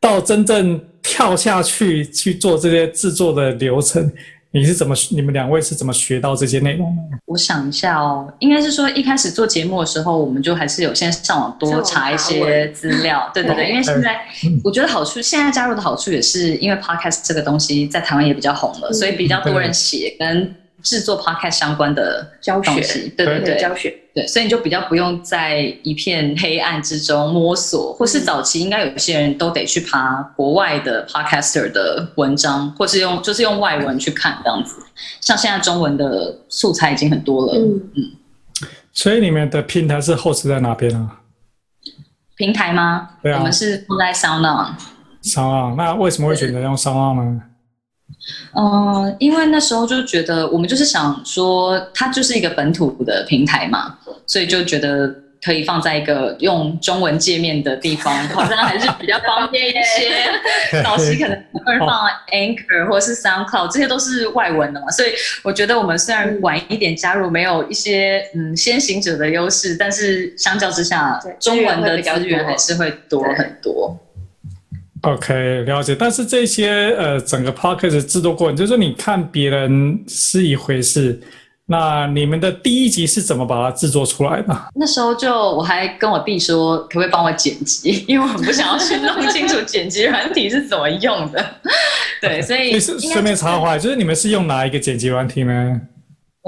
[0.00, 4.12] 到真正跳下去去做这些制作的流程。
[4.50, 4.94] 你是怎么？
[5.10, 7.18] 你们两位是怎么学到这些内容的？
[7.26, 13.30] 我想一下哦，应该是说一开始做节目的时候，我们就还是有先上网多查一些资料。
[13.32, 14.20] 对对对，因为现在
[14.62, 20.54] 我觉得好处，现在加入的好处也是因为 Podcast 这个东西在台湾也比较红了，所以比较多人写跟。
[20.82, 34.76] 制作 podcast 相关的教学，对对对，教学对，所以你就比较不用在一片黑暗之中摸索，或是早期应该有一些人都得去爬国外的 podcaster 的文章，或是用就是用外文去看这样子。
[35.20, 38.02] 像现在中文的素材已经很多了，嗯嗯。
[38.92, 41.20] 所以你们的平台是 host 在哪边啊？
[42.36, 43.10] 平台吗？
[43.22, 44.72] 对啊，我们是放在 SoundOn。
[45.22, 47.42] SoundOn，那为什么会选择用 SoundOn 呢？
[48.54, 48.64] 嗯、
[49.04, 60.10] 呃，因为那时候就觉得我们就是想说，它就是一个本土的平台嘛，所以就觉得可以放在一个用中文界面的地方，好像还是比较方便一些。
[60.82, 65.10] 早期可能会放 Anchor 或是 SoundCloud，这些都是外文的嘛，所以
[65.42, 73.96] 我觉得我们虽然晚一点加入，没有一些嗯先行者的优势，但是相较之下，中文的资源还是会多很多。
[75.02, 75.94] OK，了解。
[75.94, 81.20] 但是这些呃，整个 podcast 制作过程，就是说你看别人是一回事，
[81.66, 84.56] 那你们的第一集是怎么把它制作出来的？
[84.74, 88.04] 那时候就我还跟我弟说，可不可以帮我剪辑？
[88.08, 91.44] 因为我很不想要去弄清楚剪辑软体是怎么用的。
[92.20, 95.80] 对，所以顺便插话，就是你们是用哪一个剪辑软体呢？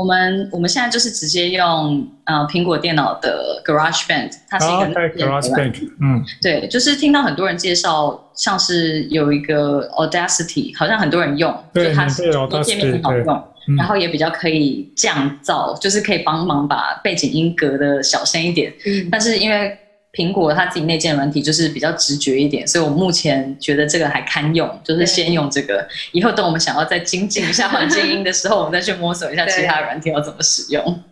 [0.01, 12.33] 我们我们现在就是直接用呃苹果电脑的 GarageBand，它是一个 GarageBand，嗯，对，就是听到很多人介绍，像是有一个 Audacity，好像很多人用，对，就它是
[12.65, 19.77] 界面很好用，嗯、然后也比较可以降噪，就是可以帮忙把背景音隔的小声一点，嗯，但是因为。
[20.13, 25.87] 苹果它自己内建软体就是比较直觉一点，所以我目前觉得这个还堪用，就是先用这个。
[26.13, 31.03] 以后等我们想要再精进一下环境音的时候，我们再去摸索一下其他软体要怎么使用。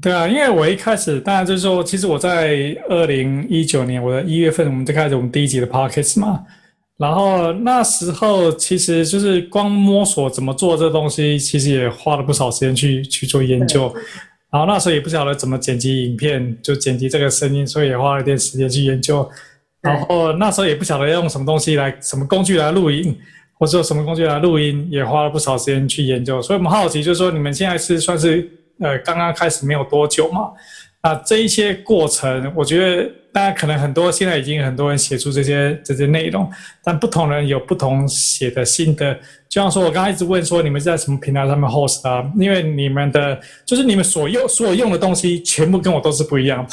[0.00, 6.44] 对啊，因为我一开始当然就是说，其实我在二零一九年我的一月份，我们就开始我们第一集的 Podcast 嘛。
[6.96, 13.94] 然后那时候其实就是光摸索怎么做这东西，其实也花了不少时间去去做研究。
[14.50, 19.28] 然后那时候也不晓得怎么剪辑影片，就剪辑这个声音，所以也花了一点时间去研究。
[19.80, 23.16] 然后那时候也不晓得要用什么东西来，什么工具来录影，
[23.54, 26.42] 或者说什么工具来录音，也花了不少时间去研究。
[26.42, 28.48] 所以我们好奇，就是说你们现在是算是
[28.80, 30.50] 呃刚刚开始没有多久嘛？
[31.02, 33.10] 那这一些过程，我觉得。
[33.32, 36.50] 大家可能很多现在已经很多人写出这些这些内容，
[36.82, 39.14] 但不同人有不同写的心得。
[39.48, 42.24] 就像说，我刚刚一直问说，你们是在什么平台上面 host 啊？
[42.38, 46.72] 因为你们的就是你们所用所有用的东西，全部跟我都是不一样的。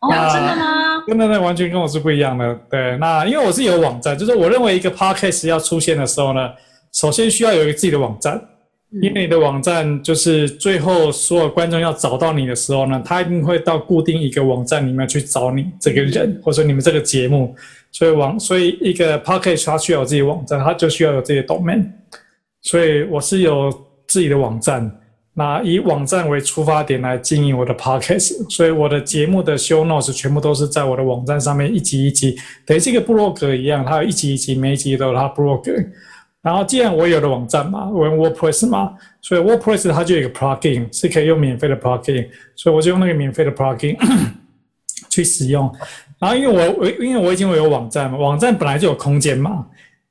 [0.00, 1.04] 哦，真的吗？
[1.06, 2.54] 真的，那完全跟我是不一样的。
[2.70, 6.50] 对，那因为我是有网站，就是我认为一个 podcast 要出现的时候呢，
[6.92, 8.40] 首先需要有一个自己的网站。
[9.00, 17.54] 因为你的网站就是最后所有观众要找到你的时候呢，他一定会到固定一个网站里面去找你这个人，或者说你们这个节目。
[17.90, 21.84] 所以网，所以一个 podcast 它需要有自己网站，它就需要有自己的 domain。
[22.60, 23.72] 所以我是有
[24.06, 24.90] 自己的网站，
[25.34, 28.50] 那以网站为出发点来经营我的 podcast。
[28.50, 35.72] 所以我的节目的 show notes 全部都是在我的网站上面，一集一集，等于是一个部落格一样，它有一集一集，每一集都有它部落格。
[36.42, 42.26] 然后，既然我有了网站嘛，我用 WordPress 嘛，所以 WordPress 它就有一个 plugin 是可以用免费的 plugin，
[42.56, 43.96] 所以我就用那个免费的 plugin
[45.08, 45.72] 去使用。
[46.18, 49.66] 然后，因为我我因为我已经有网站嘛，网站本来就有空间嘛，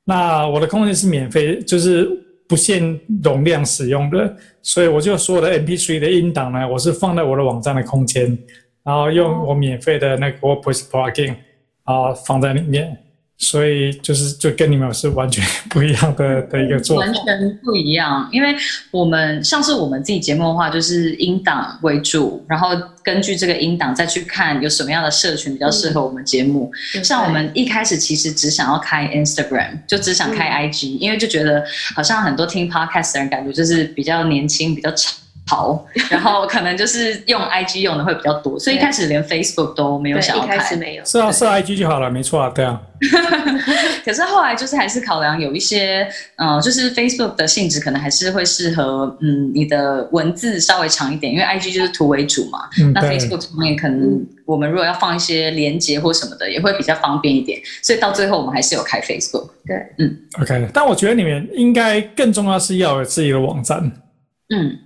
[0.05, 2.09] 那我的空间是免费，就是
[2.47, 8.37] 不限容量使用的，所以我就所有的 MP3 的音档呢，我是放在我的网站的空间，
[8.83, 11.35] 然后用我免费的那个 WordPress plugin
[11.83, 12.97] 啊放在里面。
[13.41, 18.29] 所以就是就跟你们是完全不一样的的一个做法，完全不一样。
[18.31, 18.55] 因为
[18.91, 22.69] 我们像是我们自己节目的话，就是音档为主，然后
[23.03, 26.71] 根据这个音档再去看有什么样的社群比较适合我们节目。
[26.95, 35.11] 嗯、像我们一开始其实只想要开 Instagram，就只想开 IG，、嗯、因为就觉得好像很多听 Podcast 的人感觉就是比较年轻，比较长。
[35.47, 42.81] 好，然后可能就是用 IG 用的会比较多，所以一开始连 Facebook 都没有想要开，一开始没有，是啊，是 IG 就好了，没错啊，对啊。
[44.05, 52.69] 可是后来就是还是考量有一些，嗯、呃，就是 Facebook 的性质可能还是会适合，嗯，你的文字稍微长一点，因为 IG 就是图为主嘛。
[52.79, 57.59] 嗯、那 Facebook 上面可能我们如果要放一些连接或什么的，也会比较方便一点。
[57.81, 59.49] 所以到最后我们还是有开 Facebook。
[59.65, 60.69] 对，嗯，OK。
[60.71, 63.79] 但我觉得你们应该更重要是要有自己的网站。
[64.55, 64.77] 嗯。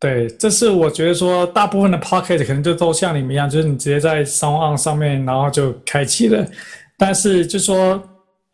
[0.00, 6.42] 对，这是我觉得说，大部分的 pocket 可能就都像你们一样，就是你直接在 s o n On 上面，然后就开启了。
[6.96, 8.02] 但是就说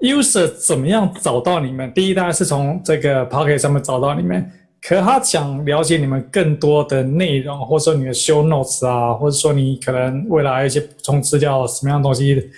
[0.00, 1.92] user 怎么样找到你们？
[1.94, 4.44] 第一当然是从这个 pocket 上面找到你们，
[4.82, 12.50] 可他想了解你们更多的内容，或者说你的 show notes 啊，或者说你可能未来一些补充资料什么样东西。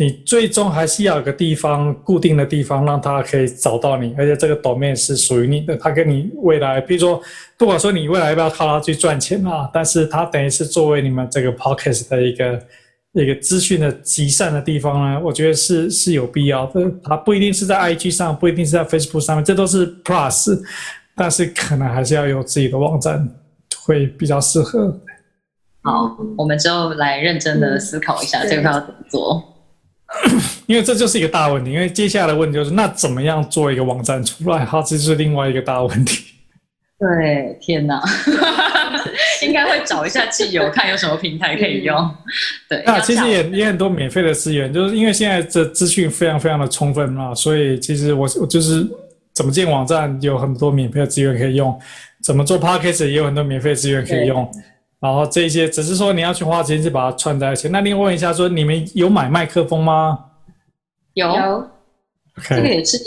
[0.00, 5.76] 你最终还是要有个地方，固定的地方，让他可以找到你，而且这个 domain 是属于你的。
[5.76, 7.20] 他跟你未来，比如说，
[7.58, 12.66] 不管说你未来要不要靠它去赚钱啊，但是它等于是作为你们这个 podcast 的一个
[13.12, 16.90] 一个资讯的集散的地方呢，我觉得是是有必要的。
[17.04, 20.58] 它不一定是在 IG 上，不一定是在 Facebook 上面，这都是 plus，
[21.14, 23.28] 但是可能还是要有自己的网站
[23.84, 24.98] 会比较适合。
[25.82, 29.44] 好，我们之后来认真的思考一下这个要怎么做。
[30.66, 34.64] 因为这就是一个大问题，因为接下来的问题就是，那怎么样做一个网站出来？
[34.64, 36.24] 它，这就是另外一个大问题。
[36.98, 37.98] 对，天哪，
[39.42, 42.14] 应该会找一下既有，看有什么平台可以用。
[42.68, 48.86] 对，那其实也也很多免费的资源，就是因为现在这资讯非常非常的充分嘛，所以其实我我就是
[49.32, 51.72] 怎么建网站，有很多免费的资源可以用；
[52.22, 54.46] 怎么做 Podcast 也有很多免费资源可以用。
[55.00, 57.68] 然后这些只是说你要去花钱去把它串在一起。
[57.70, 60.26] 那另外问一下，说你们有买麦克风吗？
[61.14, 61.70] 有.
[62.42, 62.98] 这个也是。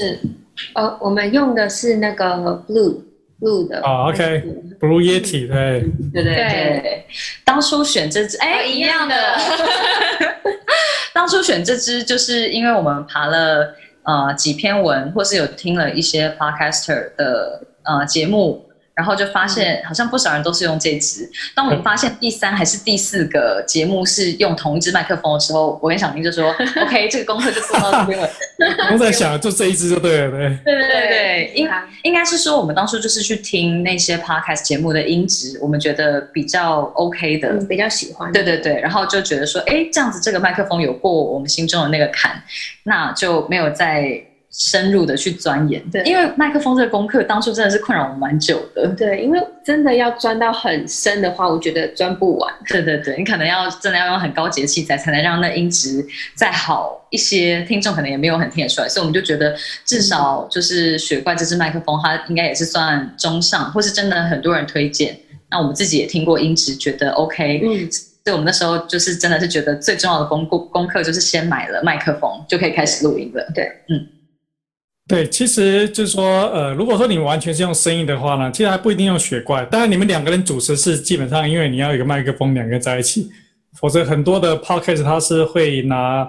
[0.73, 2.35] 呃，我们用的是那个
[2.67, 3.01] Blue
[3.39, 3.79] Blue 的。
[3.81, 5.81] 哦，OK，Blue Yeti，对，
[6.11, 7.05] 对对对。
[7.45, 9.15] 当初选这支，哎，一样的。
[11.13, 18.67] 当初选这支，就是因为我们爬了呃几篇文，或是有听了一些 Podcaster 的呃节目。
[18.95, 21.29] 然后就发现好像不少人都是用这支。
[21.55, 26.51] 当我们发现第三还是第四个节目是用同一支麦克风的时候，我跟小明就说：
[26.83, 28.29] “OK，这个功课就做到这边了。
[28.93, 30.57] ”我在想，就这一支就对了，对。
[30.63, 31.69] 对对对对，应
[32.03, 38.31] 应该是说我们当初就是去听那些 podcast 节目的音质，我们觉得比较 OK 的，比较喜欢。
[38.31, 42.43] 对对对，然后就觉得说，哎，这样子这个麦克风有过我们心中的那个坎，
[42.83, 44.23] 那就没有再。
[44.55, 48.87] 深入的去钻研，对，因为麦克风这个功课当初真的是困扰我蛮久的。
[48.95, 52.53] 对，因为真的要钻到很深的话，我觉得钻不完。
[52.67, 57.63] 对对对，你可能要真的要用很高级的器材，才能让那音质再好一些。
[57.63, 65.17] 听众可能也没有很听得出来，所以我们就觉得至少就是雪怪这支麦克风，它应该也是算中上，或是真的很多人推荐。
[65.49, 67.59] 那我们自己也听过音质，觉得 OK。
[67.63, 73.43] 嗯，所以我们那时候就是真的是觉得最重要的功功功课就是先买了麦克风，就可以开始录音了。
[73.55, 74.07] 对，嗯。
[75.05, 79.65] 对，其实就是说，呃，如果说你完全是用声音的话呢，其实还不一定用雪怪。
[79.65, 83.29] 当然，你们两个人主持是基本上，因为你要有一个麦克风，两个人在一起，
[83.77, 86.25] 否则很多的 podcast 它是会拿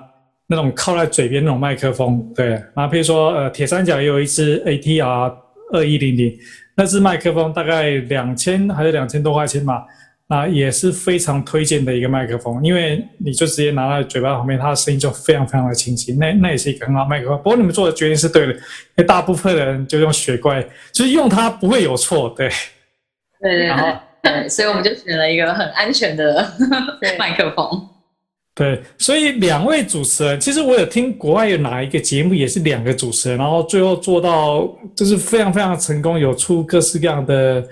[0.49, 2.20] 那种靠在嘴边那种麦克风。
[2.35, 5.33] 对，那比如说，呃，铁三角也有一支 ATR
[5.72, 6.37] 二一零零，
[6.77, 9.85] 那支麦克风大概两千还是两千多块钱嘛。
[10.29, 16.14] 啊，也是非常推荐的一个麦克风，因为你就直接拿在嘴巴旁边，它的声音就非常非常的清晰。
[16.14, 17.37] 那那也是一个很好麦克风。
[17.37, 18.61] 不过你们做的决定是对的，因
[18.97, 22.49] 为大部分人就用雪怪，就是用它不会有错，对。
[23.39, 26.51] 对对对，然后 对，所以我们就选了一个很安全的
[27.18, 27.89] 麦克风。
[28.55, 34.66] 对，所以两位主持人，其实我有听国外有哪一个节目也是两个主持人，然后最后做到
[34.97, 37.62] 就是非常非常成功，有出各式各样的。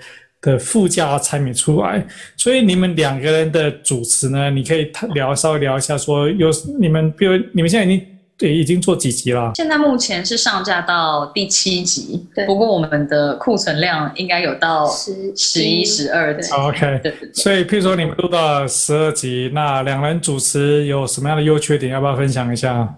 [0.43, 8.05] 的附加产品出来，所以你们两个人的主持呢，你可以聊稍微聊一下，说有你们，比如你们现在已经
[8.37, 9.53] 对已经做几集了？
[9.55, 12.45] 现在目前是上架到第七集，对。
[12.45, 16.51] 不过我们的库存量应该有到十、十一、十二集。
[16.51, 17.13] OK，对。
[17.33, 21.93] 所以，譬如说你们录到十二集，那两人主持有什么样的优缺点？
[21.93, 22.93] 要不要分享一下？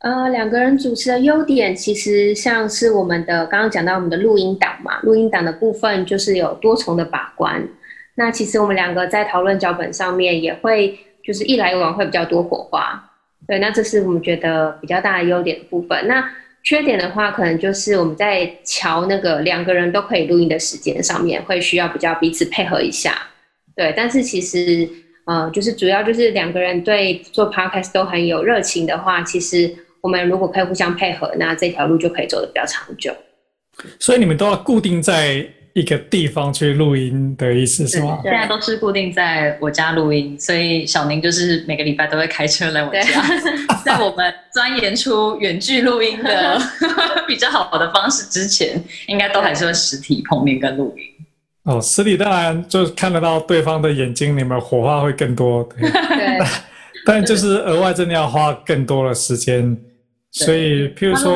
[0.00, 7.68] 呃，两个人主持的优点，其实像是我们的刚刚讲到我们的录音档嘛，录音档的部分就是有多重的把关。
[8.14, 13.10] 那其实我们两个在讨论脚本上面也会，就是一来一往会比较多火花。
[13.46, 16.08] 对，那这是我们觉得比较大的优点的部分。
[16.08, 16.30] 那
[16.62, 23.12] 缺点的话，可能就是我们在瞧那个两个人都可以录音的时间上面，会需要比较彼此配合一下。
[23.76, 24.88] 对，但是其实
[25.26, 29.70] 呃，就是主要就是两个人对做 podcast 都很有热情的话，其实。
[30.00, 33.14] 我们如果可以互相配合，那这条路就可以走得比较长久。
[33.98, 38.18] 所以你们都要固定在一个地方去录音的意思是吗？
[38.22, 43.00] 现在都是固定在我家录音，所以小宁就是每个礼拜都会开车来我家。
[43.84, 46.60] 在我们钻研出远距录音的
[47.26, 51.04] 比较好的方式之前，应该都还是会实体碰面跟录音。
[51.62, 55.62] 哦，实体当然就是看得到对方的眼睛，你们火花会更多。
[55.78, 56.38] 对， 对
[57.06, 59.74] 但就是额外真的要花更多的时间。
[60.32, 61.32] 所以，譬如说，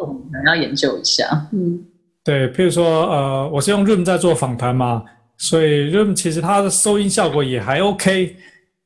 [0.00, 1.46] 我们可能要研究一下。
[1.52, 1.84] 嗯，
[2.24, 5.04] 对，譬如说，呃，我是用 Room 在做访谈嘛，
[5.36, 8.34] 所以 Room 其实它的收音效果也还 OK，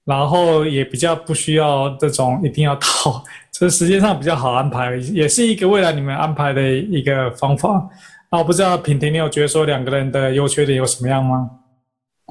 [0.05, 7.89] 然后也比较不需要这种一定要套， 这时间上比较好安排，也是一个未来你们安排的一个方法。
[8.33, 11.49] 那我不知道品婷，你有觉得说两个人的优缺点有什么样吗？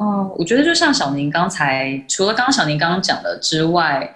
[0.02, 4.14] 嗯，我觉得就像小宁刚才，除了刚刚小宁刚刚讲的之外。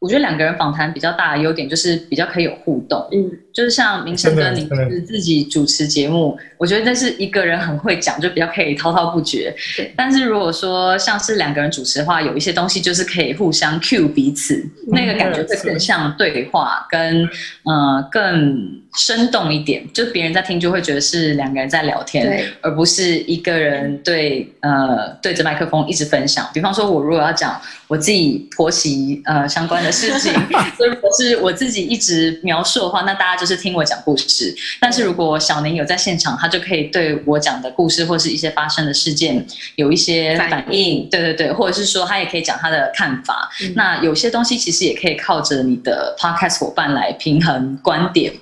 [0.00, 9.52] 我觉得两个人访谈比较大的优点就是比较可以有互动，嗯，就是像明生哥，你是自己主持节目，我觉得那是一个人很会讲，就比较可以滔滔不绝。
[9.76, 14.54] 对，但是如果说像是两个人主持的话，有一些东西就是可以互相 cue 彼此，
[14.86, 17.28] 嗯，那个感觉会更像对话，跟
[17.64, 18.78] 呃更。
[18.96, 26.48] 生动一点，就别人在听就会觉得是两个人在聊天，而不是一个人对呃对着麦克风一直分享。
[26.54, 30.32] 比方说，我如果要讲我自己婆媳呃相关的事情，
[30.76, 34.54] 所以如果是我自己一直描述的话，那大家就是听我讲故事。
[34.80, 39.44] 但是如果小宁有在现场，他就可以对我讲的故事或是一些发生的事件
[39.76, 41.08] 有一些反应。
[41.10, 43.50] 对对对，或者是说他也可以讲他的看法。
[43.62, 43.72] 嗯。
[43.74, 48.32] 那有些东西其实也可以靠着你的 podcast 伙伴来平衡观点。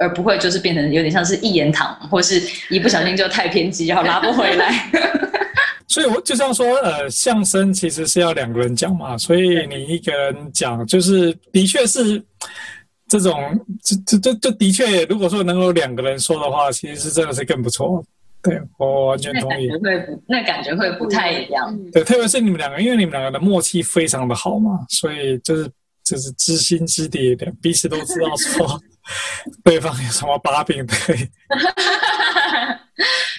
[0.00, 2.40] 而不会就是变成有点像是一言堂，或是
[2.70, 4.88] 一不小心就太偏激，然后拉不回来。
[5.88, 12.22] 所以我就像说，呃，相声其实是要两个人讲嘛，所以你一个人讲，就是的确是
[13.08, 13.34] 这种，
[13.82, 18.04] 这这这这的确，如果说能有两个人说的话，其实是真的是更不错。
[18.40, 19.68] 对，我完全同意。
[19.82, 21.76] 那感觉会，那感觉会不太一样。
[21.90, 25.68] 对，特别是你们两个，因为你们两个的默契非常的好嘛，所以就是
[26.04, 28.80] 就是知心知底的，彼此都知道说。
[29.64, 30.86] 对方有什么把柄？
[30.86, 30.96] 对，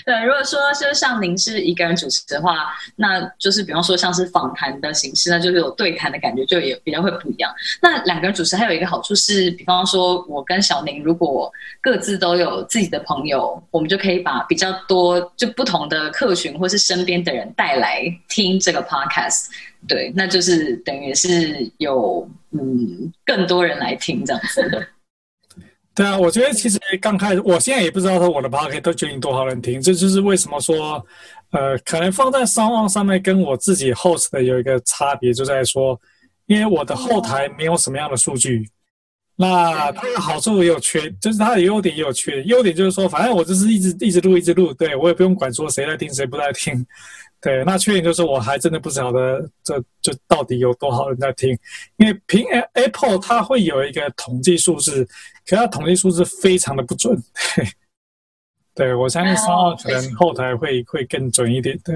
[0.05, 7.53] 对，如果说就像您是一个人主持的话，那就是比方说像是访谈的形式，那就是有对谈的感觉，就也比较会不一样。
[7.81, 11.51] 那两个人主持还有一个好处是，比方说我跟小宁如果
[11.81, 19.47] 各自都有自己的朋友，我们就可以把比较多就不同的客群或是身边的人带来听这个 podcast。
[19.87, 24.87] 对，那就是等于是有嗯更多人来听这样子。
[25.99, 31.05] 对啊，我觉得其实刚开始，我现在也不知道说我的 p o c k e t 都究竟多少人听，这就是为什么说，
[31.51, 35.99] 呃，可能放在商望上面跟我自己 host 的有一个差别，就在说，
[36.45, 38.65] 因为我的后台没有什么样的数据，
[39.41, 42.47] 那它的好处也有缺，就是它的优点也有缺点。
[42.47, 46.85] 优点就是说，反正我就是一直一直录一直录，对，我也不用管说谁在听谁不在听。
[47.39, 51.57] 对，那缺点就是我还真的不晓得这这到底有多少人在听，
[51.95, 55.05] 因为凭 Apple 它会有一个统计数字，
[55.45, 57.17] 可是它统计数字非常的不准。
[57.55, 57.65] 对，
[58.75, 61.79] 对我相信 SoundOn 可能后台会会更准一点。
[61.79, 61.95] 对，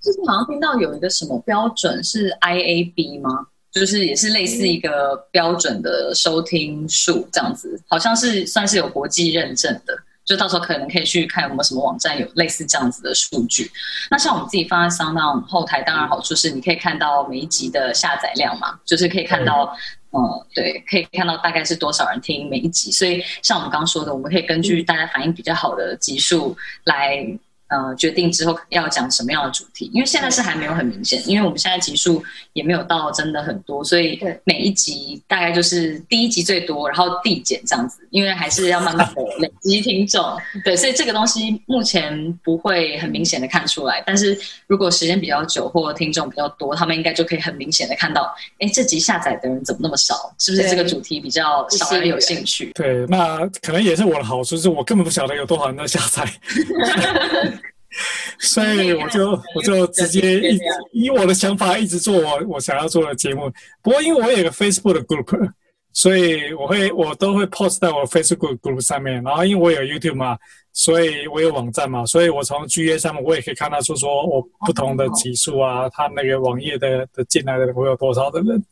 [0.00, 3.46] 就是好像听到有一个什么标准是 IAB 吗？
[3.74, 9.98] 就是也是类似一个标准的收听数这样子，好像是算是有国际认证的。
[10.24, 13.70] 就到时候可能可以去看有没有什么网站有类似这样子的数据。
[14.10, 19.76] 那像我们自己放在 SoundOn 后台，当然好处是你可以看到每一集的下载量嘛，就是可以看到，
[20.12, 22.90] 嗯，呃、对，可以看到大概是多少人听每一集。
[22.90, 27.26] 所以像我们刚刚说的，我们可以根据大家反应比较好的集数来。
[27.68, 40.22] 呃，决定之后要讲什么样的主题，因为现在是还没有很明显，因为我们现在集数也没有到真的很多，所以每一集大概就是第一集最多，然后递减这样子，因为还是要慢慢的累积听众，
[40.62, 50.32] 对，所以这个东西目前不会很明显的看出来，但是如果时间比较久或听众比较多，他们应该就可以很明显的看到，哎，这集下载的人怎么那么少？
[50.38, 52.70] 是不是这个主题比较少人有兴趣？
[52.74, 56.30] 对，那可能也是我的好处，是我根本不晓得有多少人在下载。
[58.40, 60.58] 所以我就我就直接以
[60.92, 63.50] 以我的想法一直做我我想要做的节目。
[63.82, 65.50] 不过因为我有个 Facebook 的 group，
[65.92, 69.22] 所以我会我都会 post 在我 Facebook group 上面。
[69.22, 70.36] 然后因为我有 YouTube 嘛，
[70.72, 78.62] 所以我有网站嘛，所以我从 GA 上面我也可以看到说说我不同的集数啊，他那个网页的的进来的我有多少的人。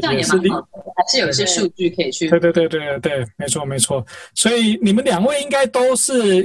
[0.00, 2.28] 对，也是另还是有一些数据可以去。
[2.28, 4.04] 对对对对对对，没错没错。
[4.34, 6.44] 所以你们两位应该都是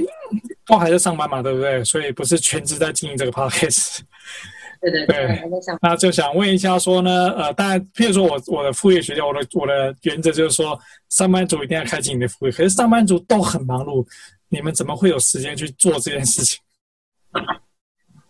[0.66, 1.82] 都还在上班嘛，对不对？
[1.84, 4.00] 所以不是全职在经营这个 podcast。
[4.80, 5.42] 对对对。
[5.82, 10.78] 那就想问一下说呢，呃，当然，譬如说我我的副业学校，我的我的原则就是说，
[11.10, 14.06] 上班族一定要开启你的副业，可是上班族都很忙碌，
[14.48, 16.58] 你们怎么会有时间去做这件事情？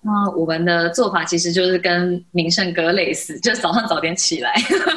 [0.02, 4.54] 那我们的做法其实就是跟明胜哥类似， 就是早上早点起来，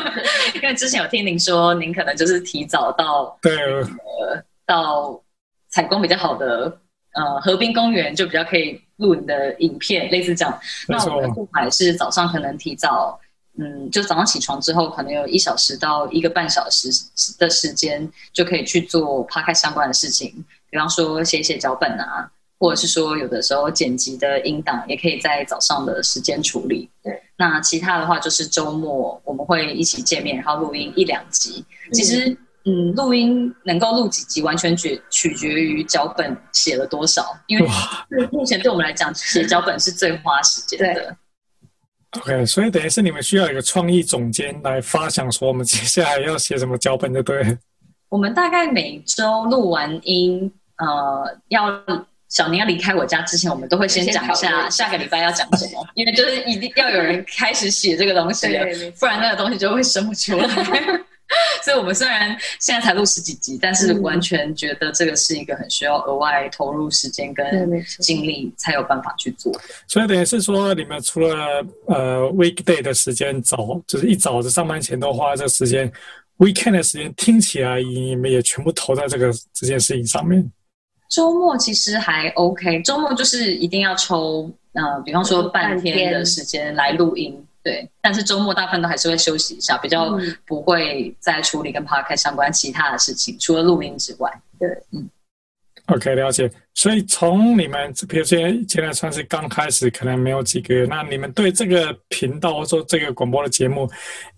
[0.55, 5.21] 因为之前有听您说，您可能就是提早到对呃到
[5.69, 6.77] 采光比较好的
[7.15, 10.59] 呃河滨公园，就比较可以录你的影片，类似这样。
[10.87, 13.19] 那我们的做法是早上可能提早，
[13.59, 16.87] 嗯，就早上起床之后，可能有一小时到一个半小时
[17.37, 22.31] 的时间，就可以去做 Podcast 相关的事情，比方说写写脚本啊。
[22.63, 26.89] 或者是说，有的时候剪辑的音档也可以在早上的时间处理。
[27.03, 31.65] 对，那其他的话就是周末我们会一起见面，然后录音一两集。
[31.91, 32.29] 其实，
[32.63, 37.37] 嗯，录音能够录几集，完全取取决于脚本写了多少。
[37.47, 37.67] 因为
[38.31, 41.17] 目前对我们来讲，写脚本是最花时间的。
[42.21, 47.57] OK，所以等于是你们需要一个创意总监来发想，说我们接下来要写什么脚本，就对。
[48.07, 51.83] 我们大概每周录完音，呃，要。
[52.33, 58.47] 小宁要离开我家之前，我们都会先讲一下下个礼拜要讲什么， 因为就是一定要有人开始写这个东西，
[58.99, 60.47] 不然那个东西就会生不出来。
[61.63, 67.45] 所以，我们虽然现在才录十几集，但是完全觉得这个是一个很需要额外投入时间跟
[67.99, 69.51] 精力才有办法去做。
[69.87, 75.91] 所以，等于是说，你们除了呃 weekday 的时间早，就是一早的上班前都花这个时间
[76.39, 80.51] ，weekend 的时间听起来你们也全部投在这个这件事情上面。
[81.13, 87.87] 周末其实还 OK，周末就是一定要抽，呃，比方说半天的时间来录音，对。
[88.01, 95.07] 但是周末大部分都还是会休息一下，比较不会再处理跟 Podcast 相关其他的事情，除了录音之外，对，嗯。
[95.93, 96.49] OK，了解。
[96.73, 98.37] 所以从你们，比如说
[98.67, 103.87] 现在算是刚开始，可能没有几个月，那你们对这个频道或者说这个广播的节目，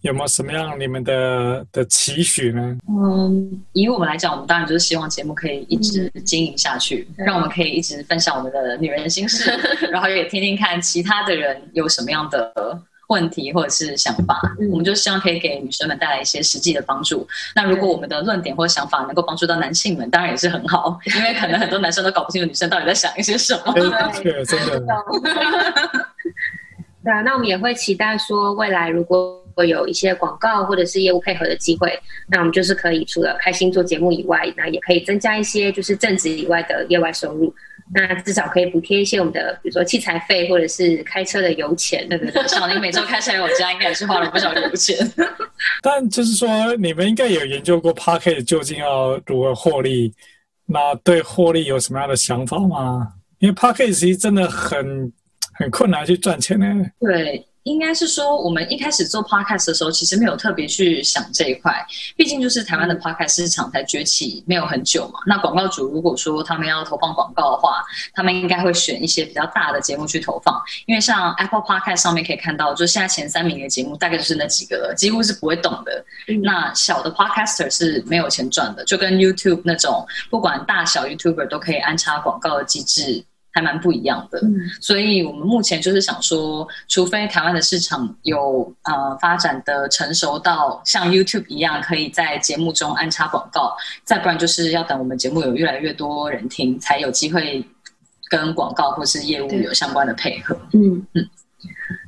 [0.01, 2.77] 有没有什么样你们的的期许呢？
[2.89, 9.49] 嗯，以我们来讲，我们当然就是希望节目可以一直经营下去，嗯、让我们可以一直分享我们的女人心事，
[9.89, 12.51] 然后也听听看其他的人有什么样的
[13.07, 17.27] 问题或者是想法，嗯、我们就希望可以给女生们带来一些实际的帮助。
[17.55, 23.73] 那如果我们的论点或想法能够帮助到男性们，当然也是很好， 因为可能很多男生都搞不清楚女生到底在想一些什么。
[23.73, 24.81] 对，真的。
[27.03, 37.53] 对啊，那我们也会期待说，未来如果会有一些广告或者是业务配合的机会，那我们就是可以除了开心做节目以外，那也可以增加一些就是正职以外的业外收入。
[37.93, 42.07] 那至少可以补贴一些我们的，比如说器材费或者是开车的油钱。
[42.09, 44.97] 对不对，小林每周开车来我家，应该也是花了不少油钱。
[45.83, 50.13] 但就是说，你们应该有研究过 p a r k e t 究竟要如何获利？
[50.65, 53.13] 那对获利有什么样的想法吗？
[53.39, 55.13] 因为 p a r k e t 其实真的很
[55.53, 56.65] 很困难去赚钱呢。
[56.99, 57.45] 对。
[57.65, 61.73] 应该是说，我们一开始做 podcast 的时候，其实没有特别去想这一块。
[62.15, 65.19] 毕竟就是台湾的 podcast 市场才崛起没有很久嘛。
[65.25, 70.61] 那广告主如果说他们要投放广告的话，他们应该会选一些比较大的节目去投放。
[70.85, 76.05] 因为像 Apple Podcast 上面可以看到，就现在前三名的节目大概就是那几个了，几乎是不会动的。
[76.43, 83.25] 那小的 podcaster 是没有钱赚的，就跟 YouTube 那种不管大小 YouTuber 都可以安插广告的机制。
[83.55, 97.65] 还蛮不一样的，嗯、所以我们目前就是想说，除非台湾的市场有呃发展的成熟到像 YouTube 一样，可以在节目中安插广告，再不然就是要等我们节目有越来越多人听，才有机会
[98.29, 100.53] 跟广告或是业务有相关的配合。
[100.73, 101.07] 嗯嗯。
[101.13, 101.29] 嗯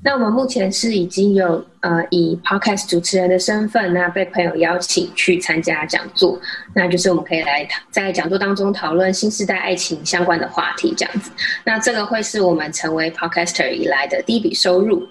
[0.04, 6.40] 那我们目前是已经有呃以 podcast 主持人的身份，那被朋友邀请去参加讲座，
[6.74, 11.32] 那就是我们可以来在讲座当中讨论新时代爱情相关的话题，这样子。
[11.64, 15.08] 那这个会是我们成为 podcaster 以来的第一笔收入。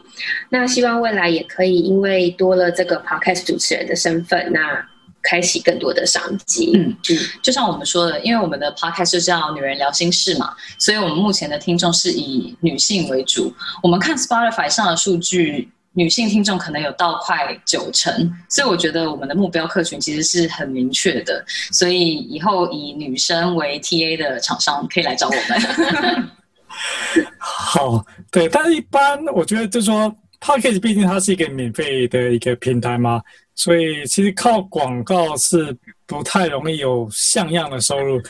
[0.48, 4.86] 那希望未来也可以因为多了这个 podcast 主持人的身份，那。
[5.28, 6.70] 开启更多的商机。
[6.74, 13.52] 嗯嗯，就像我们说的，因为我们的 podcast 是叫“女人聊心事”嘛，所以我们目前的听众是以女性为主。
[13.82, 21.44] 我们看 Spotify 上的数据，女性听众可能有到快九成，所以我觉得我们的目标客群其实是很明确的。
[21.72, 26.30] 所以以后以女生为 TA 的厂商可以来找我们。
[27.38, 33.22] 好，对，但是一般我觉得就是说，podcast 毕竟它是一个免费的一个平台嘛。
[33.56, 35.76] 所以其实靠广告是
[36.06, 38.20] 不太容易有像样的收入。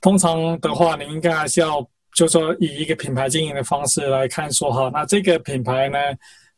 [0.00, 1.80] 通常的话，你应该还是要，
[2.14, 5.98] 就是说以一个品牌经营的方式来看，说哈，那这个品牌呢，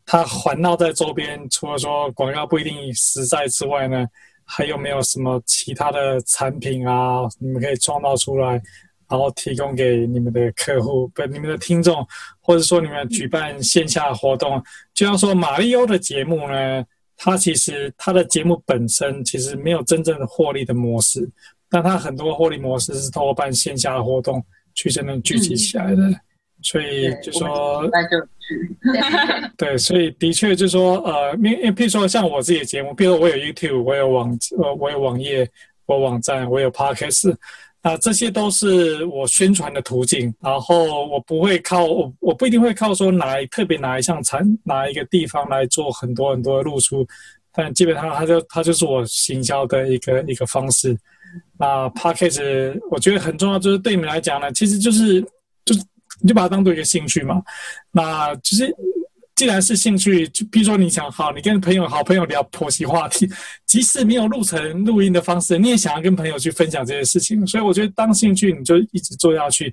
[0.04, 4.06] 它环绕在周边，除了说广告不一定实在之外呢，
[4.44, 8.60] 还有没有什么其他的产品啊，你们可以创造出来，
[9.08, 12.06] 然后提供给你们的客户，不，你们的听众，
[12.42, 14.62] 或者说你们举办线下活动，
[14.92, 16.84] 就像说马力欧的节目呢。
[17.18, 21.28] 他其实他的节目本身其实没有真正的获利的模式，
[21.68, 24.42] 但他很多获利模式是透过办线下的活动
[24.74, 26.16] 去真正聚集起来的，嗯、
[26.62, 28.76] 所以就说那就去
[29.58, 35.46] 对，所以的确就是说呃，因因为譬如说像我自己的节目，譬如说我有 YouTube，我有网呃我有网页，
[35.86, 37.34] 我有网站，我有 Podcast。
[37.88, 47.06] 啊，这些都是我宣传的途径，然后我不会靠我，我不一定会靠说哪一特别哪一项产哪一个地方来做很多很多的露出，
[47.50, 50.94] 但基本上它就它就是我行销的一个一个方式。
[51.58, 55.22] 那 Podcast 我觉得很重要，就是对你们来讲呢，其实就是
[55.64, 55.80] 就是
[56.20, 57.42] 你就把它当做一个兴趣嘛，
[57.90, 58.74] 那其实。
[59.38, 63.30] 既然是兴趣，就比如说你想好，你跟朋友好朋友聊婆媳话题，
[63.66, 69.72] 即使没有录成录音的方式，你也想要跟朋友去分享这些事情，所以我觉得当兴趣你就一直做下去。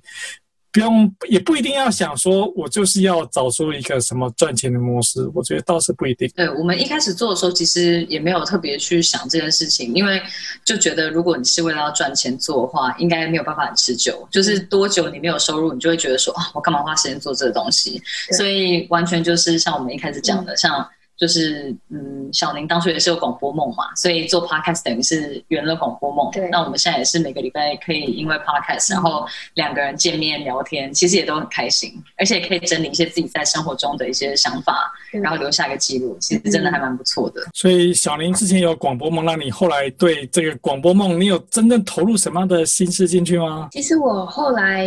[0.76, 5.26] 不用，也不一定要想说，我就是要找出一个什么赚钱的模式。
[5.34, 6.30] 我觉得倒是不一定。
[6.36, 10.20] 对，我们一开始做的时候，其实也没有特别去想这件事情，因为
[10.66, 14.28] 就觉得如果你是为了要赚钱做的话，应该没有办法很持久。
[14.30, 18.02] 就是多久你没有收入，你就会觉得说啊，我干嘛花时间做这个东西？
[18.36, 20.86] 所以完全就是像我们一开始讲的，嗯、像。
[21.16, 26.30] 就是嗯，小宁当初也是有广播梦嘛，所以做 podcast 等于是圆了广播梦。
[26.30, 37.40] 对，那我们现在也是每个礼拜可以因为 podcast，然后两个人见面聊天，其实也都很开心，而且也可以整理一些自己在生活中的一些想法，对然后留下一个记录，其实真的还蛮不错的。
[37.54, 43.68] 所以小宁之前有广播梦，那你后来对这个广播梦，你有真正投入什么样的心思进去吗？
[43.72, 44.84] 其实我后来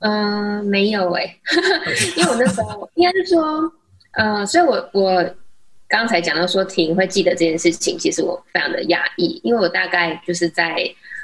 [0.00, 1.40] 嗯、呃、没有哎、欸，
[2.16, 3.72] 因为我那时候应该是说。
[4.16, 5.24] 呃，所以我我
[5.88, 10.76] 刚才讲到说婷会记得这件事情，其实我非常的讶异，因为我大概就是在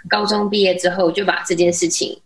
[0.09, 2.21] 高中毕业之后就把这件事情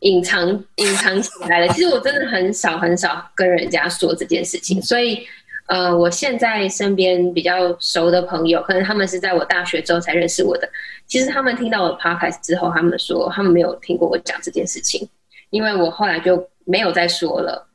[0.00, 1.68] 隐藏隐藏起来了。
[1.68, 5.26] 其实我真的很少很少跟人家说这件事情，所以
[5.66, 10.68] 呃，我现在身边比较熟的朋友，可能他们是在我大学之后才认识我的，
[11.06, 15.06] 其实他们听到我的 podcast 之后，他们说他们没有听过我讲这件事情，
[15.50, 17.67] 因为我后来就没有再说了。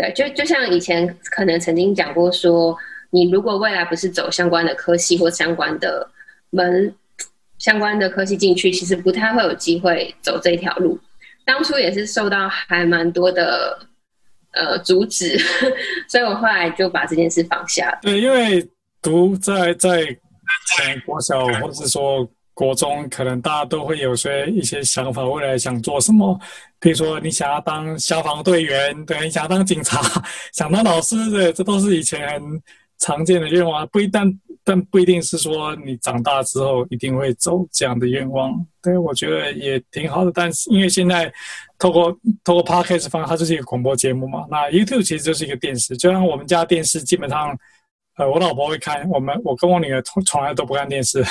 [0.00, 2.74] 对，就就像以前可能曾经讲过说，
[3.10, 6.08] 你如果未来不是走相关的科系或相关的
[6.50, 6.94] 门
[7.58, 10.98] 相关的科系进去，其实不太会有机会走这条路。
[11.44, 13.78] 当初也是受到还蛮多的
[14.52, 15.38] 呃阻止，
[16.08, 17.98] 所以我后来就把这件事放下了。
[18.02, 18.66] 对，因为
[19.02, 20.04] 读在在
[20.76, 22.26] 在国小或者说
[22.60, 26.38] 国中，可能大家都会有些一些想法，未来想做什么。
[26.78, 30.02] 比如说你想要当消防队员，对，你想要当警察，
[30.52, 32.62] 想当老师，对，这都是以前很
[32.98, 34.30] 常见的愿望，不一但
[34.62, 38.54] 但不一定是说你长大之后一定会走这样的愿望。
[38.82, 40.30] 对，我觉得也挺好的。
[40.30, 41.32] 但是因为现在
[41.78, 44.44] 透过透过 Podcast 方，它就是一个广播节目嘛。
[44.50, 47.56] 那 YouTube 其实就是一个电视，就像我们家电视基本上，
[48.18, 51.24] 呃，我老婆会看，我们我跟我女儿从从来都不看电视，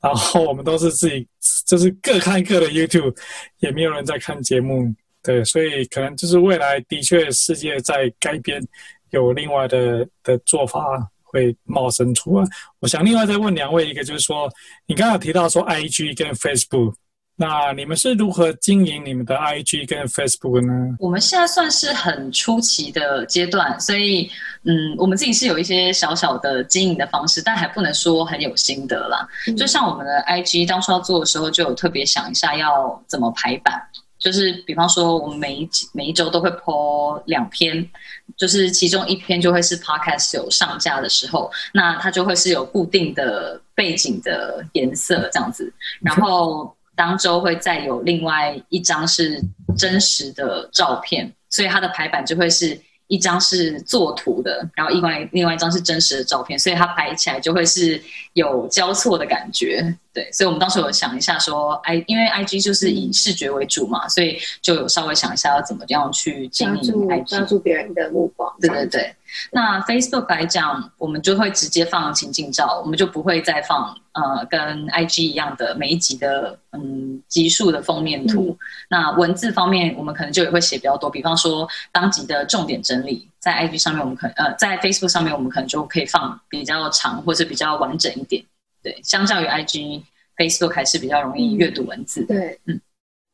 [0.00, 1.26] 然后我们都是自己
[1.66, 3.16] 就是各看各的 YouTube，
[3.58, 4.94] 也没有人在看节目。
[5.22, 8.62] 对，所以可能就是未来的确世界在改变。
[9.10, 10.80] 有另外的的做法
[11.22, 12.46] 会冒生出来。
[12.80, 14.50] 我想另外再问两位一个，就是说，
[14.86, 16.94] 你刚刚提到说 IG 跟 Facebook，
[17.36, 20.96] 那你们是如何经营你们的 IG 跟 Facebook 呢？
[20.98, 24.30] 我们现在算是很初期的阶段，所以
[24.64, 29.28] 嗯，我们自己是有一些小小的经营的方式，但还不能说很有心得啦。
[29.46, 33.80] 嗯、就像我们的 IG 当初要做的时候，就有特别想一下要怎么排版。
[34.18, 37.86] 就是比方说，我们每一每一周都会 po 两篇，
[38.34, 45.70] 就是其中一篇就会是 podcast 有上架的时候，那它就会是有固定的背景的颜色这样子，
[46.00, 49.40] 然后当周会再有另外一张是
[49.76, 52.80] 真实的照片，所以它的排版就会是。
[53.08, 59.96] 一张是作图的，然后另外另外一张是真实的照片，所以它排起来就会是有交错的感觉。
[60.12, 68.52] 对，所以我们当时有想一下说，I 因为 IG 就是以视觉为主嘛，所以就有稍微想一下要怎么样去经营 IG，抓住别人的目光。
[68.60, 69.14] 对对对。
[69.50, 78.50] 那 Facebook 来讲，我们就会直接放情境照，我们就不会再放呃跟 IG 一样的每一集的嗯集数的封面图。
[78.50, 78.58] 嗯、
[78.90, 88.44] 那文字方面，我们可能就也会写比较多，比方说当集的重点整理，在 IG 上面我们可能呃在 Facebook 上面我们可能就可以放比较长或者比较完整一点。
[88.82, 92.24] 对，相较于 IG，Facebook 还是比较容易阅读文字。
[92.24, 92.80] 对，嗯，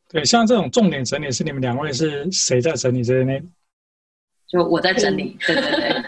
[0.09, 3.46] 对，像这种重点整理是你们两位是谁在整理这些内容？
[4.53, 6.03] 就我在整理，对对对，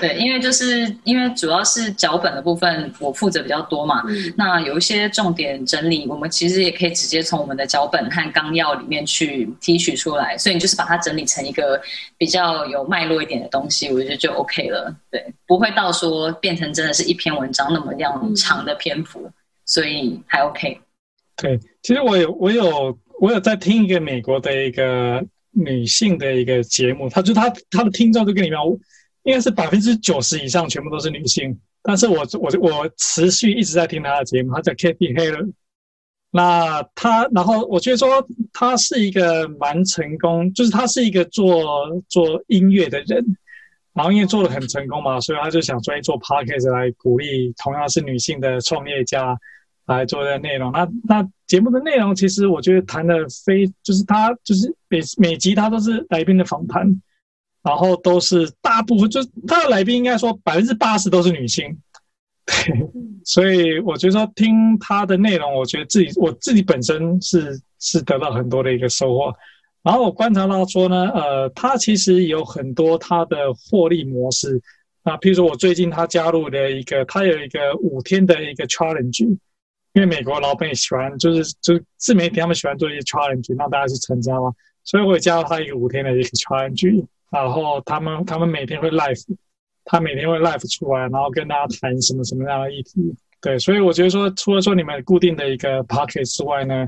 [0.00, 11.80] 对，因为就是因为主要是脚本的部分我负责比较多嘛，嗯、那有一些重点整理，我们其实也可以直接从我们的脚本和纲要里面去提取出来，所以你就是把它整理成一个
[12.18, 19.32] 比较有脉络一点的东西，我觉得就 OK 了，对，不会到说变成真的是一篇文章那么样长的篇幅，嗯、
[19.64, 20.78] 所以还 OK。
[21.34, 25.24] 对，其实我有我有我有在听一个美国的一个。
[25.58, 28.64] 女性的一个节目，他就他他的听众就跟你讲，
[29.24, 31.58] 应该是百分之九十以上全部都是女性。
[31.82, 35.52] 但是我我我持续一直在听他的节目，他叫 Kathy Heller。
[36.30, 43.24] 那他然后我觉得说他是一个蛮成功，就是他是一个做做音乐的人，
[43.94, 49.36] 然后因为做的很成功嘛，所以他就想专业做 Podcast 来鼓励同样是女性的创业家。
[49.96, 57.00] 来做的内容，那那节目的内容其实我觉得谈的非就是他就是每每集他都是来宾的访谈，
[57.62, 61.78] 然后都是大部分就是他的来宾应该说百分之八十都是女性，
[62.44, 62.54] 对，
[63.24, 69.34] 所以我觉得说听他的内容，我觉得自己我自己本身是是得到很多的一个收获，
[69.82, 74.60] 然后我观察到说呢，呃，他其实有很多他的获利模式，
[75.02, 79.38] 啊，譬如说我最近他加入的一个，他有一个五天的一个 challenge。
[79.98, 84.52] 因为美国老板也喜欢，就是就自媒体他们喜欢做一些 challenge，让大家去参加嘛，
[84.84, 89.20] 所以我也加入他一个五天的一个 challenge，然后他们他们每天会 live，
[89.84, 93.12] 他每天会 live 出来，然后跟大家谈什么什么样的议题。
[93.40, 96.86] 对，所以我觉得说，除了说你们固定的一个 podcast 之外呢，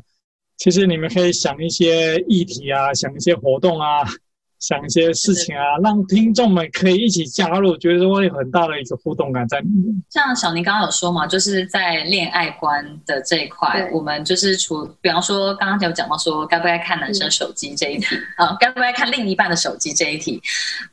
[0.56, 4.04] 其实你们可以想一些议题啊，想一些活动啊。
[4.60, 10.02] 想一些事情啊，让听众们可以一起加入，觉得会有很大的一个互动感在里面。
[10.10, 20.40] 像小宁刚刚有说嘛，就是在恋爱观的这一块，我们就是除，比方说刚刚有讲到说该不该看男生手机这一题，啊、嗯，该不该看另一半的手机这一题，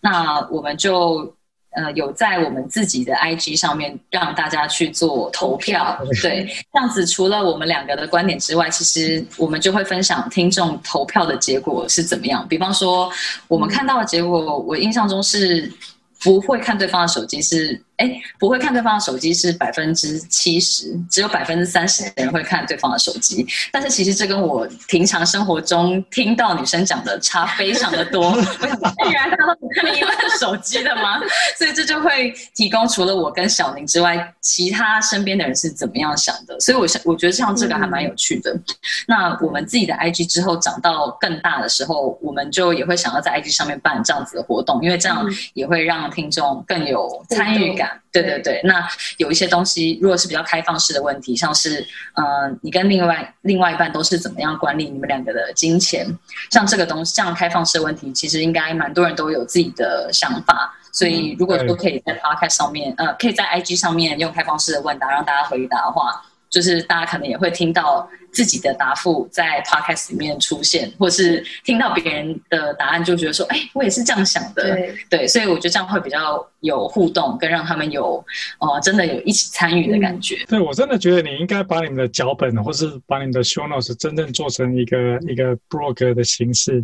[0.01, 1.31] 那我们就。
[1.77, 12.43] 呃，有在我们自己的 IG 上面让大家去做投票，对， 这样子除了我们两个的观点之外，其实我们就会分享听众投票的结果是怎么样。
[12.47, 13.11] 比方说，
[13.47, 15.71] 我们看到的结果，我印象中是
[16.19, 23.45] 不会看对方的手机是哎，不会看对方的手机是百分之七十，只有百分之三十的人会看对方的手机。
[23.71, 28.29] 但是其实这跟我平常生活中听到女生讲的差非常的多。
[28.37, 31.19] 我想，原来大家都不看另一半手机的吗？
[31.57, 36.59] 所以这就会提供除了我跟小宁之外，其他身边的人是怎么样想的。
[36.59, 38.53] 所以我想，我觉得像这个还蛮有趣的。
[38.53, 38.63] 嗯、
[39.07, 45.25] 那我们自己的 IG 之后长到更大的时候，我们就也会想要在 IG 上面办这样子的活动，因为这样
[45.55, 47.86] 也会让听众更有参与感。
[48.11, 56.07] 对对对，那有一些东西，如果是比较开放式的问题，像是，呃，你跟另外另外一半都是怎么样管理你们两个的金钱，
[56.49, 66.23] 像这个东西，这样开放式的问题，其实应该蛮多人都有自己的想法，所以如果说可以在 Podcast 上面，呃，可以在 IG 上面用开放式的问答让大家回答的话。
[66.49, 78.23] 就是大家可能也会听到自己的答复在 podcast 里面出现，或是听到别人的答案，就觉得说，哎，我也是这样想的，对，对，所以我觉得这样会比较有互动，跟让他们有
[78.59, 80.37] 哦、呃，真的有一起参与的感觉。
[80.47, 86.83] 对，我真的觉得你应该把你们的脚本，或是把你们的 show notes 真正做成一个一个 blog 的形式。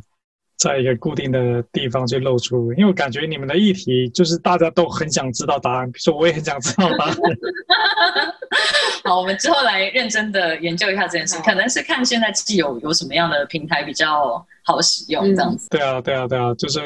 [0.58, 7.16] 在一个固定的地方去露出，因为我感觉你们的议题就是大家都很想知道答案，比如说我也很想知道答案。
[9.04, 15.68] 好，我们之后来认真的研究一下这件事，可能是看现在既有有什么样的平台比较好使用这样子。
[15.70, 16.80] 对啊，对啊，对啊，就是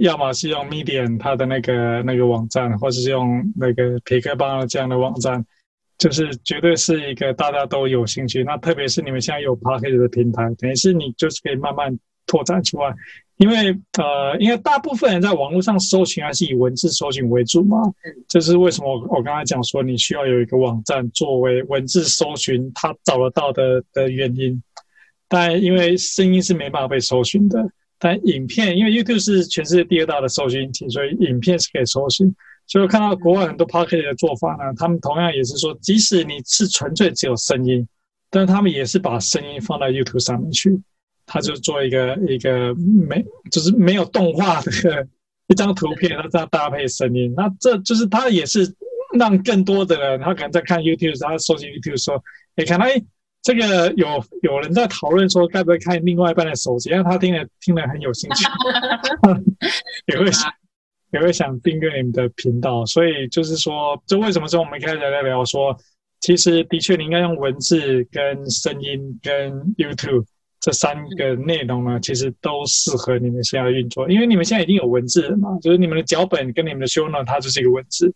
[0.00, 5.42] 要么是用 Medium 它的那个那个网站，或者是用那个皮克邦这样的网站，
[5.96, 8.44] 就是绝对是一个大家都有兴趣。
[8.44, 11.98] 那特别是你们现在有 Podcast 的平台，等于是你就是可以慢慢。
[12.26, 12.94] 拓展出来，
[13.36, 17.78] 因为呃，因为大部分人在网络上搜寻还是以文字搜寻为主嘛，
[18.28, 24.62] 这是为什么我我刚才讲说你需要有一个网站作为文字搜寻他找得到的的原因。
[25.28, 27.66] 但因为声音是没办法被搜寻的，
[27.98, 32.34] 但影片因为 YouTube 是全世界第二大的搜寻引擎，所以影片是可以搜寻。
[32.66, 37.88] 所以我看到国外很多 p o c k e t 的做法呢，他们同样也是说，即使你是纯粹只有声音，
[38.28, 40.78] 但是他们也是把声音放到 YouTube 上面去。
[41.32, 42.74] 他就做一个一个
[43.08, 44.70] 没就是没有动画的
[45.46, 48.70] 一张图片，他这样搭配声音，那这就是他也是
[49.18, 52.22] 让更多的人，他可能在看 YouTube，他搜集 YouTube 说，
[52.54, 53.02] 你看，来，
[53.40, 58.44] 这个有有人在讨论说该不该看另外一半的手机，让他听了听了很有兴趣，
[60.12, 60.52] 也会想
[61.14, 65.74] 也会想订阅你们的频道，所以就是说，就为什么说我们一开始在聊说，
[66.20, 70.26] 其实的确你应该用文字跟声音跟 YouTube。
[70.62, 78.14] 这三个内容呢，其实都适合你们现在运作，因为你们现在已经有文字了嘛，就是你们的脚本跟你们的 show 呢，它就是一个文字，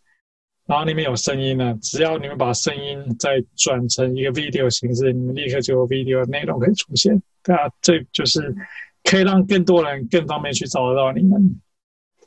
[0.65, 8.55] 然后里面有声音呢，只要你们把声音再转成一个 video 形式，你们立刻就有 video 内容可以出现，对啊，这就是
[9.03, 11.61] 可以让更多人更方便去找得到你们。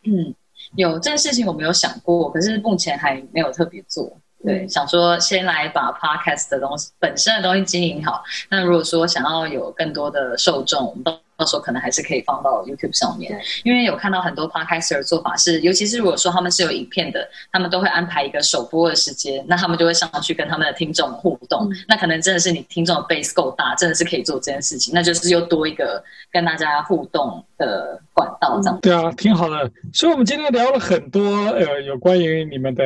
[0.04, 0.36] 嗯，
[0.76, 4.20] 有这个事情我没有想过，可是目前还没有特别做。
[4.44, 8.24] 对，想说先来把 podcast 的东西本身的东西经营好。
[8.50, 13.38] 那如果说想要有更多的受众，我们到到时候可能还是可以放到 YouTube 上面。
[13.64, 21.70] 因为有看到很多 podcaster 的做法是，尤其是如果说他们是有影片的，他们都会安排一个首播的时间，那他们就会上去跟他们的听众互动。
[21.70, 28.80] 嗯、那可能真的是你听众的 base 够大，真的是可以做这件事情，那就是又多一个跟大家互动的管道，这样、嗯。
[28.82, 29.70] 对啊，挺好的。
[29.94, 31.22] 所以我们今天聊了很多
[31.52, 32.84] 呃，有关于你们的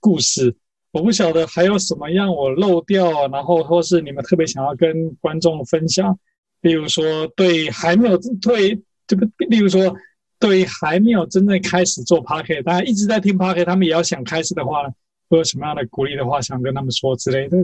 [0.00, 0.54] 故事。
[0.94, 6.16] 我不晓得还有什么样我漏掉，然后或是你们特别想要跟观众分享，
[6.60, 9.92] 例如说对还没有对这个，例如说
[10.38, 14.88] 对还没有真正开始做 Podcast，大家一直在听 Podcast，他们也要想开始的话，
[15.28, 17.58] 会有什么样的鼓励的话想跟他们说之类的？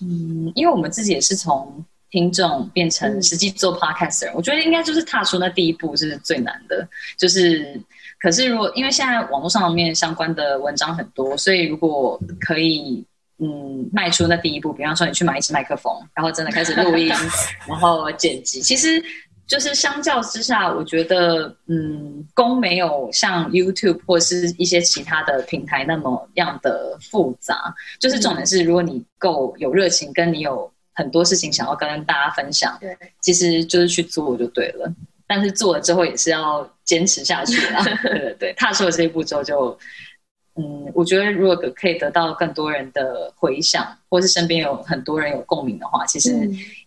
[0.00, 6.88] 嗯，因为我们自己也是从听众变成实际做 Podcaster，我觉得应该就是踏出那第一步是最难的，
[7.18, 7.82] 就是。
[8.20, 13.02] 可是，如果因为现在网络上面相关的文章很多，所以如果可以，
[13.38, 17.08] 嗯，迈出那第一步，比方说你去买一支麦克风，然后真的开始录音，
[17.66, 19.02] 然后剪辑，其实
[19.46, 27.74] 就是相较之下，我觉得，嗯，工没有像 YouTube 或是一些其他的平台那么样的复杂。
[27.98, 34.92] 就是重点是，如果你够有热情，跟你有很多事情想要跟大家分享，对，其实就是去做就对了。
[35.32, 37.84] 但是做了之后也是要坚持下去啊！
[38.02, 39.78] 对对对，踏出了这一步之后就，
[40.56, 46.32] 嗯，我觉得如果可以得到更多人的回响，或是身边有很多人有共鸣的话，其实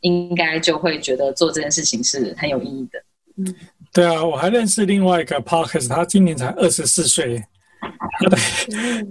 [0.01, 3.01] 应该就会觉得做这件事情是很有意义的。
[3.37, 3.55] 嗯，
[3.93, 7.45] 对啊，我还认识另外一个 Podcast，他今年才二十四岁。
[8.20, 8.38] 他 的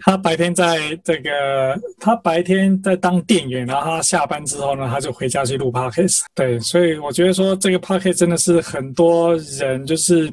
[0.01, 6.21] 他白天在这个，他白天在当店员，然后他下班之后呢，他就回家去录 Podcast。
[6.35, 10.31] 对，所以我觉得说这个 Podcast 真的是很多人就是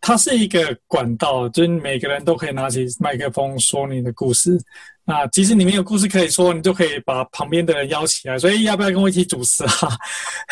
[0.00, 4.58] 它是一个管道，就是每个人都可以拿起麦克风说你的故事。
[5.04, 9.70] 那即使你没有故事可以说，你就可以把旁边的人邀起来，所以要不要跟我一起主持啊？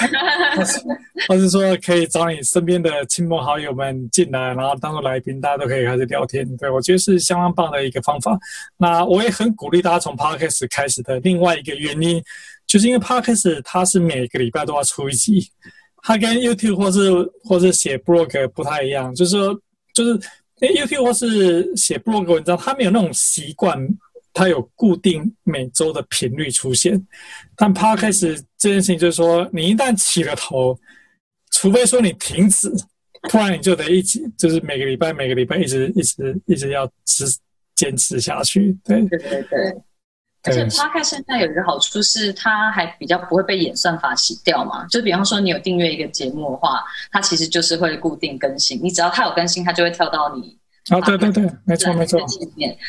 [1.28, 6.56] 或是，说可以找你身边的亲朋好友们进来，然后当做来宾，大家都可以开始聊天。
[6.56, 8.38] 对，我觉得是相当棒的一个方法。
[8.78, 11.20] 那我也很鼓励大家从 Podcast 开始的。
[11.20, 12.22] 另外一个原因，
[12.66, 15.50] 就是因为 Podcast 它是每个礼拜都要出一集，
[16.06, 17.10] 它跟 YouTube 或是
[17.42, 19.60] 或是写 Blog 不太一样，就是说，
[19.92, 20.16] 就是
[20.60, 23.76] YouTube 或是写 Blog 文章，它没有那种习惯。
[24.38, 27.02] 它有固定每周的频率出现，
[27.56, 30.78] 但 Podcast 这件事情就是说，你一旦起了头，
[31.52, 32.70] 除非说你停止，
[33.30, 37.24] 不然你就得一直，就是每个礼拜每个礼拜一直一直一直要持
[37.76, 38.76] 坚持下去。
[38.84, 39.74] 对对对对。
[40.46, 44.86] 而且 Podcast 现在有一个好处是，它还比较不会被演算法洗掉嘛。
[44.86, 50.56] 就比方说，你有订阅一个节目的话，它其实就是会固定更新，你只要它有更新，它就会跳到你。
[50.88, 52.20] 啊，对对对，没错没错。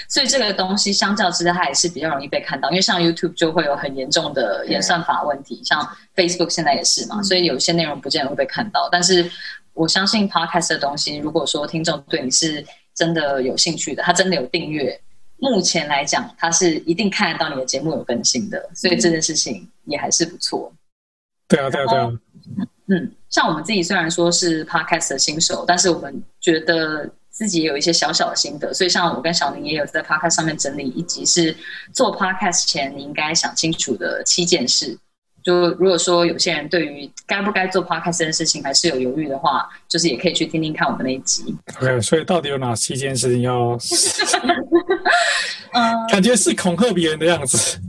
[0.07, 5.81] 所以这个东西相较之下，它也是比较容易被看到，因为像 YouTube 就会有很严重的演算法问题，像
[6.15, 8.87] Facebook 现在也是嘛，所以有些内容不见得会被看到。
[8.91, 9.27] 但是
[9.73, 14.99] 我相信 Podcast 的东西，如果说听众对你是真的有兴趣的，他真的有订阅，
[15.37, 20.71] 目前来讲，他是一定看得到你的节目有更新的，所以这件事情也还是不错。
[21.47, 22.11] 对啊，对啊，对啊。
[22.87, 27.09] 嗯，像我们自己虽然说是 Podcast 的新手，但是我们觉得。
[27.29, 31.55] 自己也有一些小小的心得，所以像我跟小宁也有在 Podcast 上面整理一集，是
[31.93, 34.97] 做 Podcast 前你应该想清楚的七件事。
[35.47, 41.55] 就如果说有些人对于该不该做 Podcast 这件事情还是有犹豫的话，就是也可以去听听看我们那一集。
[41.79, 43.77] OK，所以到底有哪七件事情要？
[45.71, 47.79] 嗯，感觉是恐吓别人的样子。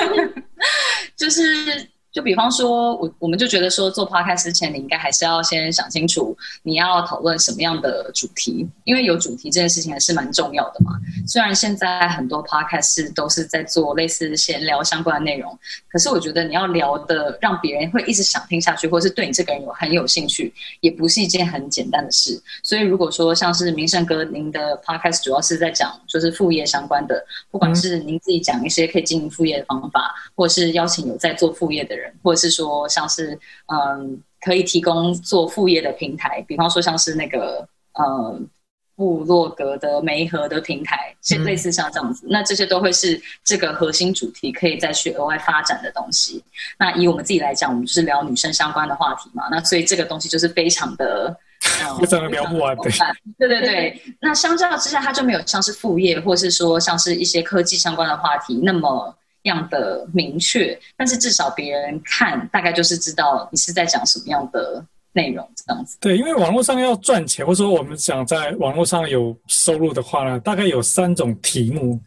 [1.14, 1.86] 就是。
[2.16, 10.92] 就比方说，我我们就觉得说，做 podcast 之前，你应该还是要先想清楚你要讨论什么样的主题，因为有主题这件事情还是蛮重要的嘛。
[11.26, 15.58] 虽然现在很多 podcast 都是在做类似闲聊相关的内容，
[15.90, 20.50] 可是我觉得你要聊的让别人会一直想听下去，或是对你这个人有很有兴趣，
[20.80, 22.42] 也不是一件很简单的事。
[22.62, 32.05] 所以如果说像是明胜哥，您的 podcast 主要是在讲就是副业相关的，不管是您自己讲一些可以经营副业的方法，或者是邀请有在做副业的人。
[32.22, 37.66] 或者是说，像是嗯，可以提供做副业的平台，比方说像是那个
[37.98, 38.48] 嗯，
[38.94, 46.42] 布洛格的媒合的平台，类似像这样子，嗯、那这些都会是这个核心主题可以再去额外发展的东西。
[46.78, 51.36] 那以我们自己来讲，我们就是聊女生相关的话题嘛，那所以这个东西就是非常的，
[51.82, 52.76] 嗯、 非常的聊不完。
[52.76, 59.14] 对对对对，那相较之下，它就没有像是副业，或是说像是一些科技相关的话题那么。
[59.50, 65.96] 样的明确，但是至少别人看大概就是知道你是在讲什么样的内容，这样子。
[66.00, 72.00] 对，因为网络上要赚钱，或者说我们想在网络上有收入的话呢，大概有三种题目，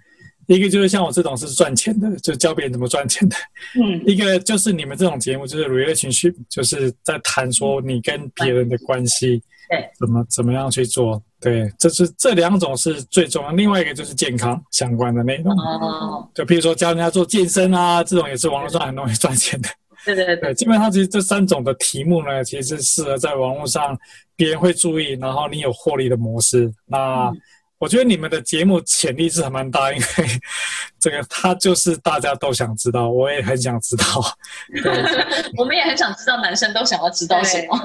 [0.47, 3.35] 一个就是像我这种是赚钱的，就教别人怎么赚钱的。
[3.81, 11.21] 嗯，一个就是你们这种节目，就是 relationship，就是在谈说你跟别人的关系，对，怎么怎么样去做。
[11.41, 13.51] 对，这是这两种是最重要。
[13.51, 19.69] 另外一个就是健康相关的内容，哦，就比如说教人家做健身啊，这种也是网络上很容易赚钱的。
[20.05, 23.97] 对对对，对，基本上其实这三种的题目呢，其实适合在网络上
[24.35, 26.71] 别人会注意，然后你有获利的模式。
[26.85, 27.29] 那。
[27.29, 27.41] 嗯
[27.79, 30.05] 我觉得你们的节目潜力是还蛮大，因为
[30.99, 34.05] 这个他就是大家都想知道，我也很想知道。
[35.57, 37.79] 我们也很想知道，男生都想要知道什么？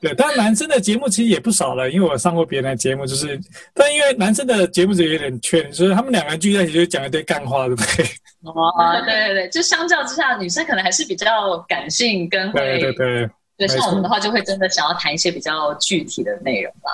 [0.00, 3.38] 对，但男生的节目其实也不少了，因为我上过别人的节目，就是，
[3.74, 8.06] 但因为男生的节目就有点缺，所以他们两个人聚在一起就讲一堆干话，对不对？
[8.44, 16.90] 哦，对对对，就相较之下，女生可能还是比较感性，跟会对对对，对，像我们的话，就会真的想要谈一些比较具体的内容吧。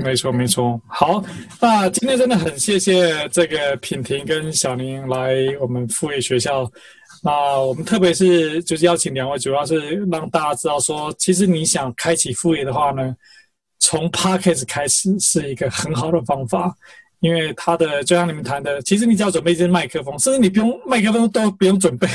[0.00, 0.80] 没错，没错。
[0.86, 1.22] 好，
[1.60, 6.70] 那今天真的很谢谢这个品婷跟小宁来我们副业学校。
[7.22, 13.14] 那我们特别是就是邀请两位，主要是让大家知道说，其实你想开启副业的话呢，
[13.78, 16.74] 从 Podcast 开始是一个很好的方法，
[17.20, 22.08] 因为它的就像你们谈的，其实你只要准备一支麦克风，甚至你不用麦克风都不用准备，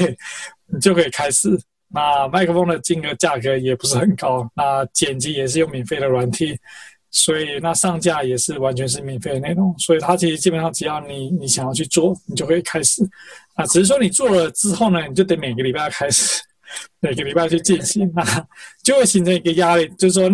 [0.66, 1.50] 你就可以开始。
[1.90, 6.58] 那麦克风的金额价格也不是很高，那剪辑也是用免费的软体。
[7.18, 13.04] 所以那上架也是完全是免费的内容，所以它其实基本上只要你你想要去做，你就可以开始。
[13.56, 16.40] 啊，只是说你做了之后呢，你就得每个礼拜开始，
[17.00, 18.24] 每个礼拜去进行，啊，
[18.84, 20.30] 就会形成一个压力，就是说，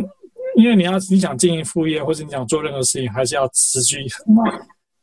[0.58, 4.44] 因为你要你想经营副业或者你想做任何事情，还是要持之以恒嘛。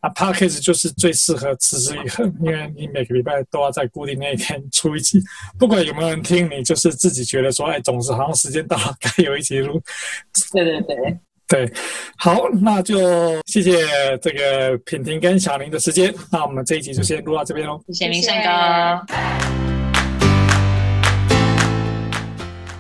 [0.01, 5.19] 啊，Podcast 就是最适合持之以恒，因为你每个礼拜都要在固定那一天出一集，
[5.59, 9.81] 不管有没有人听，你就是自己觉得说，哎，总是好像时间到了该有一集录。
[10.53, 11.19] 对对对。
[11.51, 11.69] 对，
[12.17, 12.97] 好，那就
[13.47, 13.73] 谢谢
[14.23, 16.15] 这个品婷跟小林的时间。
[16.31, 17.83] 那我们这一集就先录到这边喽。
[17.89, 19.05] 谢谢明胜哥。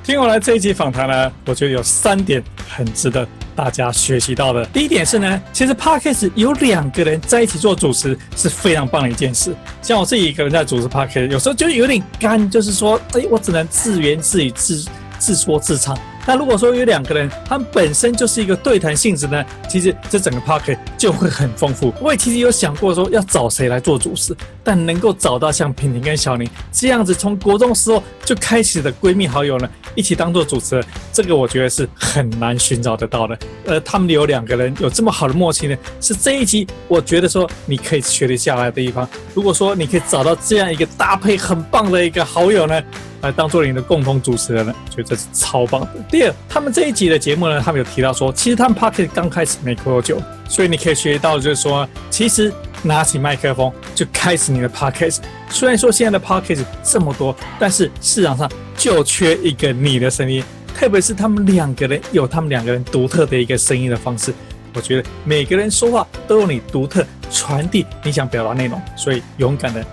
[0.04, 4.64] 听完了这一集访谈呢，我觉得有三点很值得大家学习到的。
[4.66, 9.52] 第一点是呢，其实 Podcast 有两个人在一起做主持是非常棒的一件事。
[9.82, 15.98] 像我自己一个人在主持 Podcast，有时候就有点干，就是说，哎，我只能自言自语、自自说自唱。
[16.26, 21.92] 那如果说有两个人，他们本身就是一个对谈性质呢，其实这整个 Podcast 就会很丰富。
[22.00, 33.38] 我也其实有想过说要找谁来做主持，但能够找到像品婷跟小宁这样子从国中时候就开始的闺蜜好友呢，一起当做主持人，这个我觉得是很难寻找得到的。
[33.64, 39.08] 呃，他们有两个人有这么好的默契呢，是这一集我觉得说你可以学得下来的地方。
[39.34, 42.82] 如果说你可以找到这样一个搭配很棒的一个好友呢，
[43.20, 45.88] 来当做你的共同主持人呢，觉得这是超棒的。
[46.10, 52.52] 第二，他们这一集的节目呢，他们有提到说，其实他们 Podcast 刚开始没多久，所以你可以学到就是说，其实
[52.82, 55.18] 拿起麦克风就开始你的 Podcast。
[55.48, 60.42] 虽然说现在的 Podcast 这么多，但是市场上就缺一个你的声音，
[60.74, 64.32] 特别是他们两个人有他们两个人独特的一个声音的方式。
[64.72, 69.84] 我觉得每个人说话都有你独特传递你想表达内容，所以勇敢的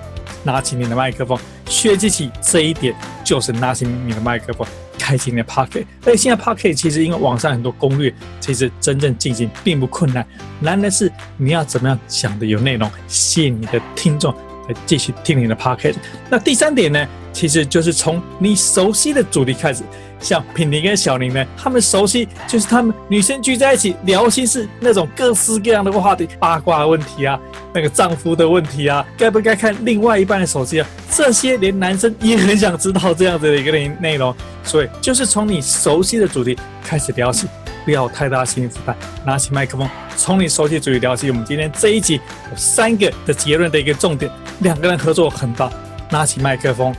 [0.43, 1.37] 拿起你的麦克风。
[1.67, 5.85] 学习起这一点，就是拿起你的麦克风，开启你的 Podcast。
[6.05, 10.25] 而且现在 Podcast 其实因为网上很多攻略，其实真正进行并不困难，
[10.59, 14.33] 难的是你要怎么样讲的有内容，吸引你的听众
[14.67, 15.95] 来继续听你的 Podcast。
[16.29, 19.83] 那第三点呢，其实就是从你熟悉的主题开始。
[20.19, 27.39] 像品婷跟小宁呢，他们熟悉就是他们女生聚在一起聊心事那种各式各样的话题，八卦问题啊，
[27.73, 34.35] 那个丈夫的问题啊，该不该看另外一半的手机啊，这些连男生也很想知道这样子的一个内内容。
[34.63, 37.47] 所以就是从你熟悉的主题开始聊起，
[37.85, 38.95] 不要太大心理负担，
[39.25, 41.29] 拿起麦克风，从你熟悉主题聊起。
[41.29, 45.71] 我们今天这一集有三个的结论的一个重点，两个人合作很棒，
[46.09, 46.93] 拿起麦克风，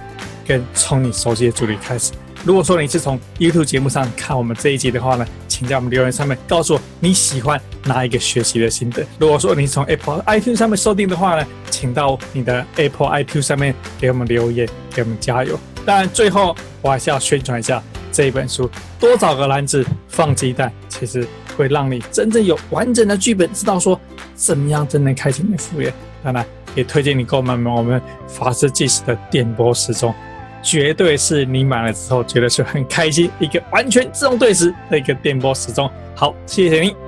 [0.46, 2.12] 跟从你熟悉的主题开始。
[2.44, 9.04] 如果说你是从 YouTube 节目上看我们这一集的话呢，请在我们留言上面告诉我你喜欢哪一个学习的心得。
[9.18, 15.58] 如果说你是从 Apple iTunes 上面收听的话呢，请到你的 Apple iTunes 上面给我们留言，给我们加油。
[15.84, 17.82] 当然，最后我还是要宣传一下
[18.12, 18.70] 这一本书，
[19.00, 21.26] 多找个篮子放鸡蛋，其实
[21.56, 23.98] 会让你真正有完整的剧本，知道说
[24.34, 25.92] 怎么样真正开启你的副业。
[26.22, 30.14] 当然，也推荐你购买我们法师计时的电波时钟。
[30.62, 35.90] 绝对是你买了之后觉得是很开心，一个完全自动对时的一个电波时钟。
[36.14, 37.07] 好，谢谢您。